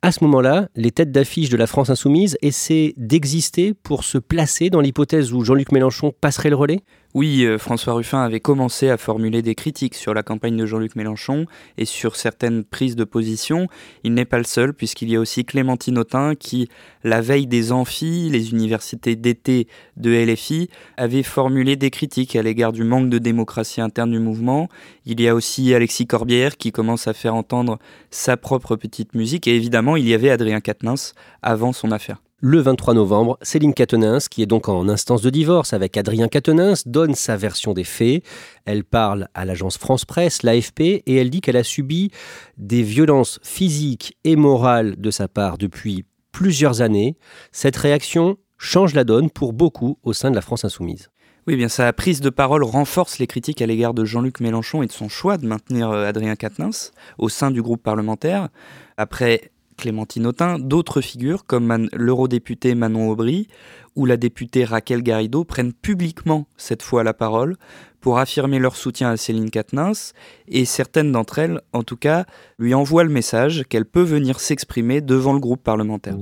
À 0.06 0.12
ce 0.12 0.22
moment-là, 0.26 0.68
les 0.76 0.92
têtes 0.92 1.14
d'affiche 1.14 1.48
de 1.48 1.56
la 1.56 1.66
France 1.66 1.90
insoumise 1.90 2.38
essaient 2.42 2.94
d'exister 2.98 3.74
pour 3.74 4.04
se 4.04 4.18
placer 4.18 4.70
dans 4.70 4.82
l'hypothèse 4.82 5.32
où 5.32 5.46
Jean-Luc 5.46 5.72
Mélenchon 5.72 6.12
passerait 6.20 6.50
le 6.50 6.58
relais? 6.58 6.82
Oui, 7.14 7.46
euh, 7.46 7.60
François 7.60 7.94
Ruffin 7.94 8.24
avait 8.24 8.40
commencé 8.40 8.90
à 8.90 8.98
formuler 8.98 9.44
des 9.44 9.54
critiques 9.54 9.94
sur 9.94 10.16
la 10.16 10.24
campagne 10.24 10.58
de 10.58 10.66
Jean-Luc 10.66 10.96
Mélenchon 10.96 11.46
et 11.78 11.86
sur 11.86 12.16
certaines 12.16 12.64
prises 12.64 12.96
de 12.96 13.04
position. 13.04 13.68
Il 14.04 14.16
n'est 14.16 14.26
pas 14.26 14.40
le 14.40 14.46
seul, 14.46 14.74
puisqu'il 14.74 15.12
y 15.12 15.16
a 15.16 15.20
aussi 15.20 15.46
Clémentine 15.46 16.00
Autain 16.00 16.34
qui, 16.34 16.70
la 17.04 17.22
veille 17.22 17.46
des 17.46 17.72
amphis, 17.72 18.32
les 18.32 18.50
universités 18.50 19.16
d'été 19.16 19.68
de 19.96 20.10
LFI, 20.10 20.72
avait 20.98 21.22
formulé 21.22 21.76
des 21.76 21.92
critiques 21.92 22.36
à 22.36 22.42
l'égard 22.42 22.72
du 22.72 22.84
manque 22.84 23.12
de 23.12 23.20
démocratie 23.20 23.80
interne 23.80 24.10
du 24.10 24.20
mouvement. 24.20 24.68
Il 25.06 25.22
y 25.22 25.28
a 25.28 25.36
aussi 25.36 25.72
Alexis 25.76 26.08
Corbière 26.08 26.58
qui 26.58 26.72
commence 26.72 27.08
à 27.08 27.14
faire 27.14 27.36
entendre 27.36 27.78
sa 28.10 28.38
propre 28.38 28.76
petite 28.76 29.14
musique. 29.14 29.48
Et 29.48 29.56
évidemment, 29.56 29.93
il 29.96 30.08
y 30.08 30.14
avait 30.14 30.30
Adrien 30.30 30.62
Quatennens 30.62 31.14
avant 31.42 31.74
son 31.74 31.92
affaire. 31.92 32.22
Le 32.46 32.60
23 32.60 32.94
novembre, 32.94 33.38
Céline 33.42 33.74
Catenins, 33.74 34.18
qui 34.30 34.42
est 34.42 34.46
donc 34.46 34.68
en 34.68 34.90
instance 34.90 35.22
de 35.22 35.30
divorce 35.30 35.72
avec 35.72 35.96
Adrien 35.96 36.28
Catenins, 36.28 36.74
donne 36.86 37.16
sa 37.16 37.38
version 37.38 37.74
des 37.74 37.86
faits. 37.86 38.22
Elle 38.66 38.84
parle 38.84 39.30
à 39.34 39.46
l'agence 39.46 39.78
France 39.78 40.04
Presse, 40.04 40.44
l'AFP, 40.44 40.82
et 40.82 41.16
elle 41.16 41.30
dit 41.30 41.40
qu'elle 41.40 41.56
a 41.56 41.64
subi 41.64 42.12
des 42.58 42.84
violences 42.84 43.40
physiques 43.44 44.18
et 44.26 44.36
morales 44.36 44.96
de 44.98 45.10
sa 45.10 45.30
part 45.30 45.58
depuis 45.58 46.04
plusieurs 46.34 46.82
années. 46.82 47.16
Cette 47.54 47.78
réaction 47.78 48.36
change 48.58 48.94
la 48.94 49.06
donne 49.06 49.30
pour 49.30 49.54
beaucoup 49.54 49.98
au 50.04 50.12
sein 50.12 50.30
de 50.30 50.36
la 50.36 50.42
France 50.42 50.66
insoumise. 50.66 51.10
Oui, 51.48 51.58
bien 51.58 51.68
sa 51.68 51.92
prise 51.92 52.22
de 52.22 52.30
parole 52.30 52.64
renforce 52.64 53.20
les 53.20 53.28
critiques 53.28 53.62
à 53.62 53.66
l'égard 53.66 53.94
de 53.94 54.06
Jean-Luc 54.06 54.40
Mélenchon 54.40 54.82
et 54.82 54.88
de 54.88 54.94
son 54.94 55.10
choix 55.10 55.38
de 55.38 55.46
maintenir 55.46 55.92
euh, 55.92 56.06
Adrien 56.06 56.36
Quatennens 56.36 56.92
au 57.18 57.28
sein 57.28 57.52
du 57.52 57.62
groupe 57.62 57.84
parlementaire. 57.84 58.48
Après 58.96 59.52
Clémentine 59.84 60.28
Autain, 60.28 60.60
d'autres 60.60 61.02
figures 61.02 61.46
comme 61.46 61.90
l'eurodéputé 61.92 62.74
Manon 62.74 63.10
Aubry 63.10 63.50
ou 63.98 64.06
la 64.06 64.16
députée 64.16 64.64
Raquel 64.64 65.04
Garrido 65.04 65.44
prennent 65.44 65.74
publiquement 65.74 66.48
cette 66.56 66.82
fois 66.82 67.04
la 67.04 67.14
parole 67.14 67.58
pour 68.00 68.18
affirmer 68.18 68.60
leur 68.60 68.78
soutien 68.78 69.10
à 69.10 69.18
Céline 69.18 69.50
Quatennens 69.50 70.14
et 70.48 70.64
certaines 70.64 71.12
d'entre 71.12 71.40
elles, 71.40 71.60
en 71.74 71.84
tout 71.84 71.98
cas, 71.98 72.24
lui 72.58 72.74
envoient 72.74 73.04
le 73.04 73.10
message 73.10 73.66
qu'elle 73.68 73.86
peut 73.86 74.04
venir 74.04 74.40
s'exprimer 74.40 75.02
devant 75.02 75.34
le 75.34 75.40
groupe 75.42 75.64
parlementaire. 75.64 76.16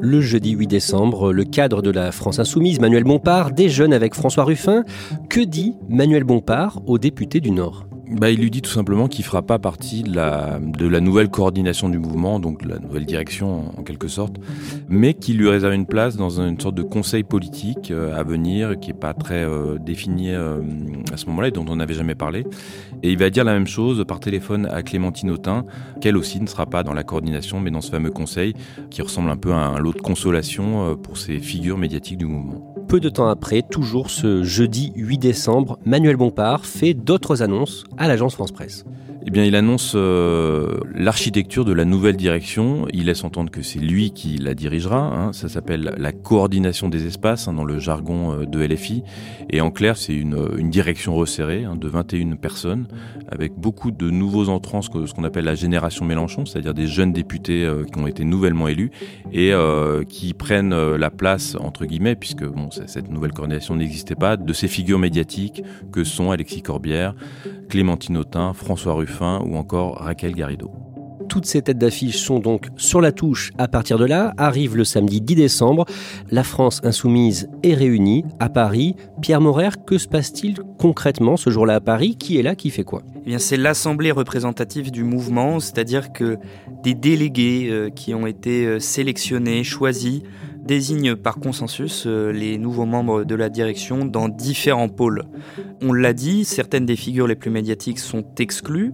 Le 0.00 0.20
jeudi 0.20 0.50
8 0.50 0.66
décembre, 0.66 1.32
le 1.32 1.44
cadre 1.44 1.82
de 1.82 1.92
la 1.92 2.10
France 2.10 2.40
Insoumise, 2.40 2.80
Manuel 2.80 3.04
Bompard, 3.04 3.52
déjeune 3.52 3.92
avec 3.92 4.14
François 4.14 4.42
Ruffin. 4.42 4.82
Que 5.30 5.40
dit 5.40 5.74
Manuel 5.88 6.24
Bompard 6.24 6.82
aux 6.86 6.98
députés 6.98 7.40
du 7.40 7.52
Nord? 7.52 7.87
Bah, 8.10 8.30
il 8.30 8.40
lui 8.40 8.50
dit 8.50 8.62
tout 8.62 8.70
simplement 8.70 9.08
qu'il 9.08 9.24
fera 9.24 9.42
pas 9.42 9.58
partie 9.58 10.02
de 10.02 10.14
la, 10.14 10.58
de 10.60 10.88
nouvelle 10.98 11.28
coordination 11.28 11.88
du 11.88 11.98
mouvement, 11.98 12.40
donc 12.40 12.64
la 12.64 12.78
nouvelle 12.78 13.04
direction 13.04 13.78
en, 13.78 13.82
quelque 13.82 14.08
sorte, 14.08 14.36
mais 14.88 15.14
qu'il 15.14 15.38
lui 15.38 15.48
réserve 15.48 15.74
une 15.74 15.86
place 15.86 16.16
dans 16.16 16.40
une 16.40 16.58
sorte 16.58 16.74
de 16.74 16.82
conseil 16.82 17.22
politique 17.22 17.90
euh, 17.90 18.18
à 18.18 18.22
venir 18.22 18.78
qui 18.80 18.90
est 18.90 18.98
pas 18.98 19.14
très 19.14 19.44
euh, 19.44 19.78
défini 19.78 20.30
euh, 20.30 20.60
à 21.12 21.16
ce 21.16 21.26
moment-là 21.26 21.48
et 21.48 21.50
dont 21.50 21.66
on 21.68 21.76
n'avait 21.76 21.94
jamais 21.94 22.14
parlé. 22.14 22.44
Et 23.02 23.12
il 23.12 23.18
va 23.18 23.30
dire 23.30 23.44
la 23.44 23.52
même 23.52 23.66
chose 23.66 24.04
par 24.06 24.20
téléphone 24.20 24.66
à 24.72 24.82
Clémentine 24.82 25.30
Autain, 25.30 25.64
qu'elle 26.00 26.16
aussi 26.16 26.40
ne 26.40 26.46
sera 26.46 26.66
pas 26.66 26.82
dans 26.82 26.94
la 26.94 27.04
coordination, 27.04 27.60
mais 27.60 27.70
dans 27.70 27.80
ce 27.80 27.90
fameux 27.90 28.10
conseil 28.10 28.54
qui 28.90 29.02
ressemble 29.02 29.30
un 29.30 29.36
peu 29.36 29.52
à 29.52 29.58
un 29.58 29.78
lot 29.78 29.92
de 29.92 30.00
consolation 30.00 30.96
pour 30.96 31.18
ces 31.18 31.38
figures 31.38 31.78
médiatiques 31.78 32.18
du 32.18 32.26
mouvement. 32.26 32.67
Peu 32.88 33.00
de 33.00 33.10
temps 33.10 33.28
après, 33.28 33.60
toujours 33.60 34.08
ce 34.08 34.42
jeudi 34.42 34.92
8 34.96 35.18
décembre, 35.18 35.78
Manuel 35.84 36.16
Bompard 36.16 36.64
fait 36.64 36.94
d'autres 36.94 37.42
annonces 37.42 37.84
à 37.98 38.08
l'agence 38.08 38.32
France 38.32 38.50
Presse. 38.50 38.86
Eh 39.26 39.30
bien, 39.30 39.44
il 39.44 39.56
annonce 39.56 39.94
euh, 39.96 40.78
l'architecture 40.94 41.64
de 41.64 41.72
la 41.72 41.84
nouvelle 41.84 42.16
direction. 42.16 42.86
Il 42.92 43.06
laisse 43.06 43.24
entendre 43.24 43.50
que 43.50 43.62
c'est 43.62 43.80
lui 43.80 44.12
qui 44.12 44.38
la 44.38 44.54
dirigera. 44.54 44.98
Hein. 44.98 45.32
Ça 45.32 45.48
s'appelle 45.48 45.92
la 45.98 46.12
coordination 46.12 46.88
des 46.88 47.06
espaces 47.06 47.48
hein, 47.48 47.52
dans 47.52 47.64
le 47.64 47.78
jargon 47.80 48.32
euh, 48.32 48.46
de 48.46 48.64
LFI. 48.64 49.02
Et 49.50 49.60
en 49.60 49.70
clair, 49.70 49.96
c'est 49.96 50.14
une, 50.14 50.38
une, 50.56 50.70
direction 50.70 51.14
resserrée 51.16 51.64
hein, 51.64 51.74
de 51.74 51.88
21 51.88 52.36
personnes 52.36 52.86
avec 53.30 53.54
beaucoup 53.54 53.90
de 53.90 54.08
nouveaux 54.08 54.48
entrants, 54.48 54.82
ce 54.82 54.88
qu'on 54.88 55.24
appelle 55.24 55.44
la 55.44 55.56
génération 55.56 56.04
Mélenchon, 56.04 56.46
c'est-à-dire 56.46 56.74
des 56.74 56.86
jeunes 56.86 57.12
députés 57.12 57.64
euh, 57.64 57.84
qui 57.84 57.98
ont 57.98 58.06
été 58.06 58.24
nouvellement 58.24 58.68
élus 58.68 58.90
et 59.32 59.52
qui 60.08 60.34
prennent 60.34 60.74
la 60.74 61.10
place, 61.10 61.56
entre 61.58 61.84
guillemets, 61.84 62.14
puisque 62.14 62.44
cette 62.86 63.10
nouvelle 63.10 63.32
coordination 63.32 63.76
n'existait 63.76 64.14
pas, 64.14 64.36
de 64.36 64.52
ces 64.52 64.68
figures 64.68 64.98
médiatiques 64.98 65.62
que 65.92 66.04
sont 66.04 66.30
Alexis 66.30 66.62
Corbière, 66.62 67.14
Clémentine 67.68 68.16
Autain, 68.16 68.52
François 68.52 68.94
Ruffin 68.94 69.07
ou 69.20 69.56
encore 69.56 69.96
Raquel 69.98 70.34
Garrido. 70.34 70.70
Toutes 71.28 71.44
ces 71.44 71.60
têtes 71.60 71.76
d'affiche 71.76 72.16
sont 72.16 72.38
donc 72.38 72.68
sur 72.76 73.02
la 73.02 73.12
touche 73.12 73.50
à 73.58 73.68
partir 73.68 73.98
de 73.98 74.06
là. 74.06 74.32
Arrive 74.38 74.76
le 74.76 74.84
samedi 74.84 75.20
10 75.20 75.34
décembre. 75.34 75.84
La 76.30 76.42
France 76.42 76.80
insoumise 76.84 77.50
est 77.62 77.74
réunie 77.74 78.24
à 78.40 78.48
Paris. 78.48 78.96
Pierre 79.20 79.42
Morer, 79.42 79.70
que 79.86 79.98
se 79.98 80.08
passe-t-il 80.08 80.56
concrètement 80.78 81.36
ce 81.36 81.50
jour-là 81.50 81.76
à 81.76 81.80
Paris? 81.80 82.16
Qui 82.16 82.38
est 82.38 82.42
là? 82.42 82.54
Qui 82.54 82.70
fait 82.70 82.84
quoi? 82.84 83.02
Eh 83.26 83.28
bien, 83.28 83.38
c'est 83.38 83.58
l'assemblée 83.58 84.10
représentative 84.10 84.90
du 84.90 85.04
mouvement, 85.04 85.60
c'est-à-dire 85.60 86.12
que 86.12 86.38
des 86.82 86.94
délégués 86.94 87.68
euh, 87.70 87.90
qui 87.90 88.14
ont 88.14 88.26
été 88.26 88.64
euh, 88.64 88.78
sélectionnés, 88.78 89.64
choisis, 89.64 90.22
désigne 90.68 91.16
par 91.16 91.40
consensus 91.40 92.04
euh, 92.06 92.30
les 92.30 92.58
nouveaux 92.58 92.84
membres 92.84 93.24
de 93.24 93.34
la 93.34 93.48
direction 93.48 94.04
dans 94.04 94.28
différents 94.28 94.90
pôles. 94.90 95.24
On 95.80 95.94
l'a 95.94 96.12
dit, 96.12 96.44
certaines 96.44 96.84
des 96.84 96.94
figures 96.94 97.26
les 97.26 97.36
plus 97.36 97.50
médiatiques 97.50 97.98
sont 97.98 98.22
exclues, 98.38 98.92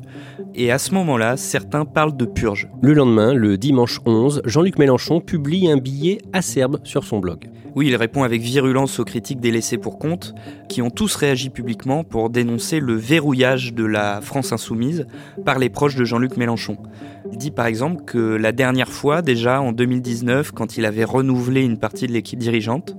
et 0.54 0.70
à 0.70 0.78
ce 0.78 0.94
moment-là, 0.94 1.36
certains 1.36 1.84
parlent 1.84 2.16
de 2.16 2.26
purge. 2.26 2.68
Le 2.80 2.94
lendemain, 2.94 3.34
le 3.34 3.58
dimanche 3.58 3.98
11, 4.06 4.42
Jean-Luc 4.44 4.78
Mélenchon 4.78 5.20
publie 5.20 5.68
un 5.68 5.76
billet 5.76 6.18
acerbe 6.32 6.78
sur 6.84 7.02
son 7.02 7.18
blog. 7.18 7.50
Oui, 7.74 7.88
il 7.88 7.96
répond 7.96 8.22
avec 8.22 8.40
virulence 8.40 9.00
aux 9.00 9.04
critiques 9.04 9.40
des 9.40 9.50
laissés 9.50 9.78
pour 9.78 9.98
compte, 9.98 10.32
qui 10.68 10.80
ont 10.80 10.90
tous 10.90 11.16
réagi 11.16 11.50
publiquement 11.50 12.04
pour 12.04 12.30
dénoncer 12.30 12.78
le 12.78 12.94
verrouillage 12.94 13.74
de 13.74 13.84
la 13.84 14.20
France 14.20 14.52
insoumise 14.52 15.08
par 15.44 15.58
les 15.58 15.70
proches 15.70 15.96
de 15.96 16.04
Jean-Luc 16.04 16.36
Mélenchon. 16.36 16.78
Il 17.32 17.38
dit 17.38 17.50
par 17.50 17.66
exemple 17.66 18.04
que 18.04 18.18
la 18.18 18.52
dernière 18.52 18.90
fois, 18.90 19.22
déjà 19.22 19.60
en 19.60 19.72
2019, 19.72 20.52
quand 20.52 20.76
il 20.76 20.84
avait 20.84 21.04
renouvelé 21.04 21.62
une 21.62 21.78
partie 21.78 22.06
de 22.06 22.12
l'équipe 22.12 22.38
dirigeante, 22.38 22.96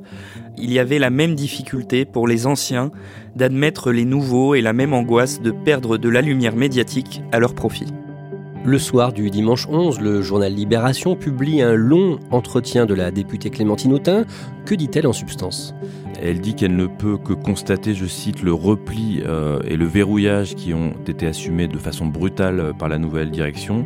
il 0.57 0.71
y 0.71 0.79
avait 0.79 0.99
la 0.99 1.09
même 1.09 1.35
difficulté 1.35 2.05
pour 2.05 2.27
les 2.27 2.47
anciens 2.47 2.91
d'admettre 3.35 3.91
les 3.91 4.05
nouveaux 4.05 4.55
et 4.55 4.61
la 4.61 4.73
même 4.73 4.93
angoisse 4.93 5.41
de 5.41 5.51
perdre 5.51 5.97
de 5.97 6.09
la 6.09 6.21
lumière 6.21 6.55
médiatique 6.55 7.21
à 7.31 7.39
leur 7.39 7.53
profit. 7.53 7.87
Le 8.63 8.79
soir 8.79 9.13
du 9.13 9.29
dimanche 9.29 9.67
11, 9.69 9.99
le 10.01 10.23
journal 10.23 10.51
Libération 10.51 11.15
publie 11.15 11.61
un 11.61 11.75
long 11.75 12.19
entretien 12.31 12.87
de 12.87 12.95
la 12.95 13.11
députée 13.11 13.51
Clémentine 13.51 13.93
Autain. 13.93 14.25
Que 14.65 14.73
dit-elle 14.73 15.05
en 15.05 15.13
substance? 15.13 15.75
Elle 16.27 16.41
dit 16.41 16.55
qu'elle 16.55 16.75
ne 16.75 16.87
peut 16.87 17.17
que 17.19 17.33
constater, 17.33 17.93
je 17.93 18.07
cite, 18.07 18.41
le 18.41 18.51
repli 18.51 19.21
euh, 19.23 19.59
et 19.67 19.77
le 19.77 19.85
verrouillage 19.85 20.55
qui 20.55 20.73
ont 20.73 20.93
été 21.05 21.27
assumés 21.27 21.67
de 21.67 21.77
façon 21.77 22.07
brutale 22.07 22.59
euh, 22.59 22.73
par 22.73 22.89
la 22.89 22.97
nouvelle 22.97 23.29
direction. 23.29 23.85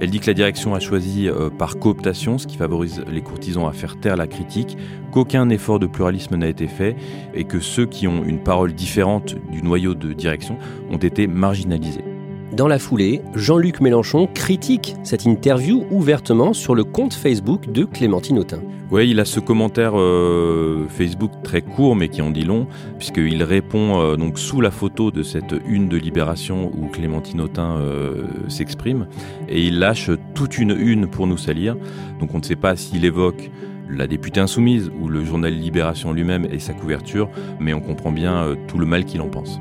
Elle 0.00 0.10
dit 0.10 0.18
que 0.18 0.26
la 0.26 0.34
direction 0.34 0.74
a 0.74 0.80
choisi 0.80 1.28
euh, 1.28 1.48
par 1.48 1.78
cooptation, 1.78 2.38
ce 2.38 2.48
qui 2.48 2.56
favorise 2.56 3.04
les 3.08 3.22
courtisans 3.22 3.68
à 3.68 3.72
faire 3.72 4.00
taire 4.00 4.16
la 4.16 4.26
critique, 4.26 4.76
qu'aucun 5.12 5.48
effort 5.48 5.78
de 5.78 5.86
pluralisme 5.86 6.34
n'a 6.34 6.48
été 6.48 6.66
fait 6.66 6.96
et 7.34 7.44
que 7.44 7.60
ceux 7.60 7.86
qui 7.86 8.08
ont 8.08 8.24
une 8.24 8.42
parole 8.42 8.72
différente 8.72 9.36
du 9.52 9.62
noyau 9.62 9.94
de 9.94 10.12
direction 10.12 10.58
ont 10.90 10.98
été 10.98 11.28
marginalisés. 11.28 12.15
Dans 12.56 12.68
la 12.68 12.78
foulée, 12.78 13.20
Jean-Luc 13.34 13.82
Mélenchon 13.82 14.26
critique 14.32 14.96
cette 15.02 15.26
interview 15.26 15.84
ouvertement 15.90 16.54
sur 16.54 16.74
le 16.74 16.84
compte 16.84 17.12
Facebook 17.12 17.70
de 17.70 17.84
Clémentine 17.84 18.38
Autain. 18.38 18.62
Oui, 18.90 19.10
il 19.10 19.20
a 19.20 19.26
ce 19.26 19.40
commentaire 19.40 19.92
euh, 19.94 20.86
Facebook 20.88 21.32
très 21.44 21.60
court 21.60 21.96
mais 21.96 22.08
qui 22.08 22.22
en 22.22 22.30
dit 22.30 22.44
long, 22.44 22.66
puisqu'il 22.96 23.42
répond 23.42 24.00
euh, 24.00 24.16
donc 24.16 24.38
sous 24.38 24.62
la 24.62 24.70
photo 24.70 25.10
de 25.10 25.22
cette 25.22 25.54
une 25.66 25.90
de 25.90 25.98
Libération 25.98 26.72
où 26.74 26.86
Clémentine 26.86 27.42
Autain 27.42 27.76
euh, 27.76 28.22
s'exprime, 28.48 29.06
et 29.50 29.60
il 29.60 29.78
lâche 29.78 30.10
toute 30.34 30.56
une 30.56 30.74
une 30.78 31.08
pour 31.08 31.26
nous 31.26 31.36
salir. 31.36 31.76
Donc 32.20 32.34
on 32.34 32.38
ne 32.38 32.44
sait 32.44 32.56
pas 32.56 32.74
s'il 32.74 33.04
évoque 33.04 33.50
la 33.90 34.06
députée 34.06 34.40
insoumise 34.40 34.90
ou 34.98 35.08
le 35.08 35.26
journal 35.26 35.52
Libération 35.52 36.10
lui-même 36.10 36.46
et 36.50 36.58
sa 36.58 36.72
couverture, 36.72 37.28
mais 37.60 37.74
on 37.74 37.80
comprend 37.80 38.12
bien 38.12 38.56
tout 38.66 38.78
le 38.78 38.86
mal 38.86 39.04
qu'il 39.04 39.20
en 39.20 39.28
pense. 39.28 39.60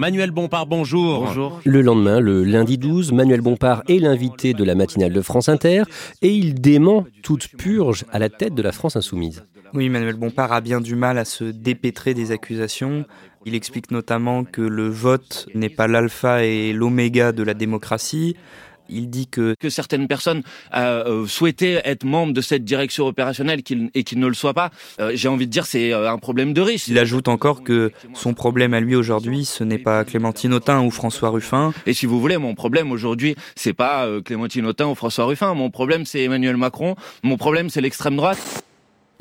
Manuel 0.00 0.30
Bompard, 0.30 0.64
bonjour. 0.64 1.26
Bonjour. 1.26 1.60
Le 1.62 1.82
lendemain, 1.82 2.20
le 2.20 2.42
lundi 2.42 2.78
12, 2.78 3.12
Manuel 3.12 3.42
Bompard 3.42 3.82
est 3.86 3.98
l'invité 3.98 4.54
de 4.54 4.64
la 4.64 4.74
matinale 4.74 5.12
de 5.12 5.20
France 5.20 5.50
Inter 5.50 5.82
et 6.22 6.32
il 6.32 6.54
dément 6.54 7.04
toute 7.22 7.48
purge 7.48 8.06
à 8.10 8.18
la 8.18 8.30
tête 8.30 8.54
de 8.54 8.62
la 8.62 8.72
France 8.72 8.96
insoumise. 8.96 9.44
Oui, 9.74 9.90
Manuel 9.90 10.16
Bompard 10.16 10.54
a 10.54 10.62
bien 10.62 10.80
du 10.80 10.94
mal 10.96 11.18
à 11.18 11.26
se 11.26 11.44
dépêtrer 11.44 12.14
des 12.14 12.32
accusations. 12.32 13.04
Il 13.44 13.54
explique 13.54 13.90
notamment 13.90 14.44
que 14.44 14.62
le 14.62 14.88
vote 14.88 15.46
n'est 15.54 15.68
pas 15.68 15.86
l'alpha 15.86 16.44
et 16.44 16.72
l'oméga 16.72 17.32
de 17.32 17.42
la 17.42 17.52
démocratie, 17.52 18.36
il 18.90 19.10
dit 19.10 19.26
que, 19.26 19.54
que 19.58 19.70
certaines 19.70 20.08
personnes 20.08 20.42
euh, 20.74 21.22
euh, 21.22 21.26
souhaitaient 21.26 21.80
être 21.84 22.04
membres 22.04 22.32
de 22.32 22.40
cette 22.40 22.64
direction 22.64 23.06
opérationnelle 23.06 23.60
et 23.94 24.04
qu'ils 24.04 24.18
ne 24.18 24.26
le 24.26 24.34
soient 24.34 24.54
pas. 24.54 24.70
Euh, 25.00 25.12
j'ai 25.14 25.28
envie 25.28 25.46
de 25.46 25.50
dire 25.50 25.66
c'est 25.66 25.92
un 25.92 26.18
problème 26.18 26.52
de 26.52 26.60
riche. 26.60 26.88
Il 26.88 26.98
ajoute 26.98 27.28
encore 27.28 27.62
que 27.62 27.92
son 28.14 28.34
problème 28.34 28.74
à 28.74 28.80
lui 28.80 28.96
aujourd'hui, 28.96 29.44
ce 29.44 29.64
n'est 29.64 29.78
pas 29.78 30.04
Clémentine 30.04 30.54
Autain 30.54 30.82
ou 30.82 30.90
François 30.90 31.30
Ruffin. 31.30 31.72
Et 31.86 31.92
si 31.92 32.06
vous 32.06 32.20
voulez, 32.20 32.38
mon 32.38 32.54
problème 32.54 32.92
aujourd'hui, 32.92 33.34
c'est 33.56 33.72
pas 33.72 34.06
Clémentine 34.24 34.66
Autain 34.66 34.88
ou 34.88 34.94
François 34.94 35.24
Ruffin. 35.24 35.54
Mon 35.54 35.70
problème, 35.70 36.04
c'est 36.04 36.22
Emmanuel 36.22 36.56
Macron. 36.56 36.96
Mon 37.22 37.36
problème, 37.36 37.70
c'est 37.70 37.80
l'extrême 37.80 38.16
droite. 38.16 38.64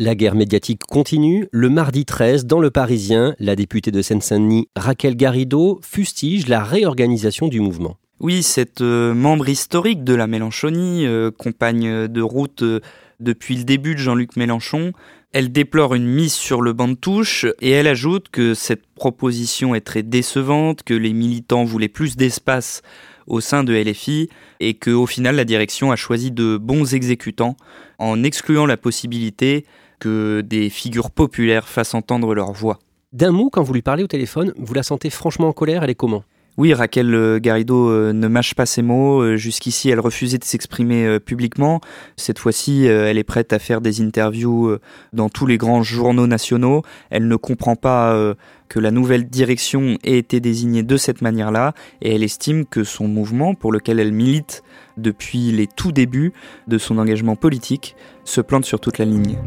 La 0.01 0.15
guerre 0.15 0.35
médiatique 0.35 0.83
continue. 0.87 1.49
Le 1.51 1.69
mardi 1.69 2.05
13, 2.05 2.45
dans 2.45 2.61
Le 2.61 2.71
Parisien, 2.71 3.35
la 3.37 3.57
députée 3.57 3.91
de 3.91 4.01
Seine-Saint-Denis, 4.01 4.69
Raquel 4.77 5.17
Garrido, 5.17 5.81
fustige 5.83 6.47
la 6.47 6.63
réorganisation 6.63 7.49
du 7.49 7.59
mouvement. 7.59 7.97
Oui, 8.19 8.43
cette 8.43 8.81
euh, 8.81 9.13
membre 9.13 9.47
historique 9.47 10.03
de 10.03 10.13
la 10.13 10.27
Mélenchonie, 10.27 11.05
euh, 11.05 11.31
compagne 11.31 12.07
de 12.07 12.21
route 12.21 12.63
euh, 12.63 12.81
depuis 13.21 13.55
le 13.55 13.63
début 13.63 13.95
de 13.95 13.99
Jean-Luc 13.99 14.35
Mélenchon, 14.35 14.91
elle 15.31 15.53
déplore 15.53 15.95
une 15.95 16.05
mise 16.05 16.33
sur 16.33 16.61
le 16.61 16.73
banc 16.73 16.89
de 16.89 16.95
touche 16.95 17.45
et 17.61 17.69
elle 17.71 17.87
ajoute 17.87 18.27
que 18.27 18.53
cette 18.53 18.85
proposition 18.87 19.73
est 19.73 19.81
très 19.81 20.03
décevante, 20.03 20.83
que 20.83 20.93
les 20.93 21.13
militants 21.13 21.63
voulaient 21.63 21.87
plus 21.87 22.17
d'espace 22.17 22.81
au 23.25 23.39
sein 23.39 23.63
de 23.63 23.73
LFI 23.73 24.27
et 24.59 24.73
que 24.73 24.91
au 24.91 25.05
final 25.05 25.37
la 25.37 25.45
direction 25.45 25.91
a 25.91 25.95
choisi 25.95 26.31
de 26.31 26.57
bons 26.57 26.93
exécutants 26.93 27.55
en 27.99 28.23
excluant 28.23 28.65
la 28.65 28.75
possibilité 28.75 29.65
que 29.99 30.41
des 30.41 30.69
figures 30.69 31.11
populaires 31.11 31.69
fassent 31.69 31.93
entendre 31.93 32.33
leur 32.35 32.51
voix. 32.51 32.79
D'un 33.13 33.31
mot, 33.31 33.49
quand 33.49 33.63
vous 33.63 33.73
lui 33.73 33.81
parlez 33.81 34.03
au 34.03 34.07
téléphone, 34.07 34.53
vous 34.57 34.73
la 34.73 34.83
sentez 34.83 35.09
franchement 35.09 35.47
en 35.47 35.53
colère, 35.53 35.83
elle 35.83 35.89
est 35.89 35.95
comment? 35.95 36.23
Oui, 36.57 36.73
Raquel 36.73 37.15
euh, 37.15 37.39
Garrido 37.39 37.89
euh, 37.89 38.11
ne 38.11 38.27
mâche 38.27 38.53
pas 38.53 38.65
ses 38.65 38.81
mots. 38.81 39.21
Euh, 39.21 39.37
jusqu'ici, 39.37 39.89
elle 39.89 40.01
refusait 40.01 40.37
de 40.37 40.43
s'exprimer 40.43 41.19
publiquement. 41.21 41.79
Cette 42.17 42.37
fois-ci, 42.37 42.85
elle 42.85 43.17
est 43.17 43.23
prête 43.23 43.53
à 43.53 43.59
faire 43.59 43.79
des 43.79 44.01
interviews 44.01 44.77
dans 45.13 45.29
tous 45.29 45.45
les 45.45 45.57
grands 45.57 45.83
journaux 45.83 46.27
nationaux. 46.27 46.83
Elle 47.09 47.27
ne 47.27 47.35
comprend 47.35 47.75
pas 47.75 48.35
que 48.67 48.79
la 48.79 48.91
nouvelle 48.91 49.27
direction 49.27 49.97
ait 50.03 50.17
été 50.17 50.39
désignée 50.39 50.83
de 50.83 50.97
cette 50.97 51.21
manière-là 51.21 51.73
et 52.01 52.13
elle 52.15 52.23
estime 52.23 52.65
que 52.65 52.83
son 52.83 53.07
mouvement, 53.07 53.55
pour 53.55 53.71
lequel 53.71 53.99
elle 53.99 54.11
milite 54.11 54.63
depuis 54.97 55.51
les 55.51 55.67
tout 55.67 55.91
débuts 55.91 56.33
de 56.67 56.77
son 56.77 56.97
engagement 56.97 57.35
politique, 57.35 57.95
se 58.25 58.41
plante 58.41 58.65
sur 58.65 58.79
toute 58.79 58.97
la 58.97 59.05
ligne. 59.05 59.37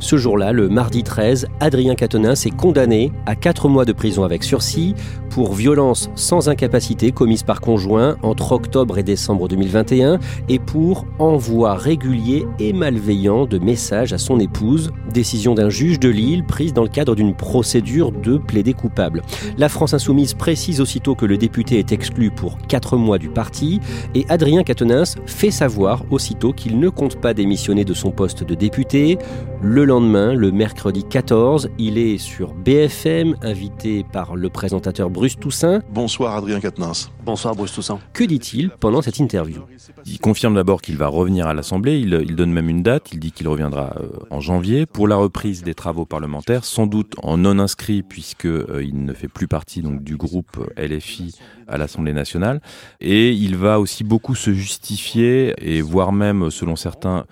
Ce 0.00 0.16
jour-là, 0.16 0.52
le 0.52 0.70
mardi 0.70 1.02
13, 1.02 1.46
Adrien 1.60 1.94
Quatennens 1.94 2.46
est 2.46 2.56
condamné 2.56 3.12
à 3.26 3.36
4 3.36 3.68
mois 3.68 3.84
de 3.84 3.92
prison 3.92 4.24
avec 4.24 4.42
sursis 4.42 4.94
pour 5.28 5.52
violence 5.52 6.10
sans 6.16 6.48
incapacité 6.48 7.12
commise 7.12 7.42
par 7.42 7.60
conjoint 7.60 8.16
entre 8.22 8.52
octobre 8.52 8.98
et 8.98 9.02
décembre 9.02 9.46
2021 9.46 10.18
et 10.48 10.58
pour 10.58 11.06
envoi 11.18 11.74
régulier 11.74 12.46
et 12.58 12.72
malveillant 12.72 13.44
de 13.44 13.58
messages 13.58 14.12
à 14.14 14.18
son 14.18 14.40
épouse, 14.40 14.90
décision 15.12 15.54
d'un 15.54 15.68
juge 15.68 16.00
de 16.00 16.08
Lille 16.08 16.44
prise 16.44 16.72
dans 16.72 16.82
le 16.82 16.88
cadre 16.88 17.14
d'une 17.14 17.34
procédure 17.34 18.10
de 18.10 18.38
plaider 18.38 18.72
coupable. 18.72 19.22
La 19.58 19.68
France 19.68 19.94
insoumise 19.94 20.32
précise 20.34 20.80
aussitôt 20.80 21.14
que 21.14 21.26
le 21.26 21.36
député 21.36 21.78
est 21.78 21.92
exclu 21.92 22.30
pour 22.30 22.58
4 22.68 22.96
mois 22.96 23.18
du 23.18 23.28
parti 23.28 23.80
et 24.14 24.24
Adrien 24.30 24.64
Quatennens 24.64 25.16
fait 25.26 25.50
savoir 25.50 26.04
aussitôt 26.10 26.52
qu'il 26.54 26.80
ne 26.80 26.88
compte 26.88 27.20
pas 27.20 27.34
démissionner 27.34 27.84
de 27.84 27.94
son 27.94 28.10
poste 28.10 28.44
de 28.44 28.54
député. 28.54 29.18
Le 29.62 29.84
lendemain, 29.84 30.32
le 30.32 30.52
mercredi 30.52 31.04
14, 31.04 31.68
il 31.76 31.98
est 31.98 32.16
sur 32.16 32.54
BFM, 32.54 33.36
invité 33.42 34.06
par 34.10 34.34
le 34.34 34.48
présentateur 34.48 35.10
Bruce 35.10 35.38
Toussaint. 35.38 35.82
Bonsoir 35.92 36.34
Adrien 36.34 36.60
Quatennens. 36.60 37.10
Bonsoir 37.26 37.54
Bruce 37.54 37.74
Toussaint. 37.74 37.98
Que 38.14 38.24
dit-il 38.24 38.70
pendant 38.70 39.02
cette 39.02 39.18
interview? 39.18 39.60
Il 40.06 40.18
confirme 40.18 40.54
d'abord 40.54 40.80
qu'il 40.80 40.96
va 40.96 41.08
revenir 41.08 41.46
à 41.46 41.52
l'Assemblée, 41.52 41.98
il, 41.98 42.36
donne 42.36 42.52
même 42.52 42.70
une 42.70 42.82
date, 42.82 43.12
il 43.12 43.20
dit 43.20 43.32
qu'il 43.32 43.48
reviendra 43.48 43.96
euh, 44.00 44.08
en 44.30 44.40
janvier 44.40 44.86
pour 44.86 45.06
la 45.06 45.16
reprise 45.16 45.62
des 45.62 45.74
travaux 45.74 46.06
parlementaires, 46.06 46.64
sans 46.64 46.86
doute 46.86 47.12
en 47.22 47.36
non 47.36 47.58
inscrit 47.58 48.02
puisque 48.02 48.46
euh, 48.46 48.82
il 48.82 49.04
ne 49.04 49.12
fait 49.12 49.28
plus 49.28 49.46
partie 49.46 49.82
donc 49.82 50.02
du 50.02 50.16
groupe 50.16 50.56
LFI 50.78 51.34
à 51.68 51.76
l'Assemblée 51.76 52.14
nationale 52.14 52.62
et 53.00 53.30
il 53.30 53.56
va 53.56 53.78
aussi 53.78 54.04
beaucoup 54.04 54.34
se 54.34 54.54
justifier 54.54 55.54
et 55.58 55.82
voire 55.82 56.12
même 56.12 56.50
selon 56.50 56.76
certains 56.76 57.26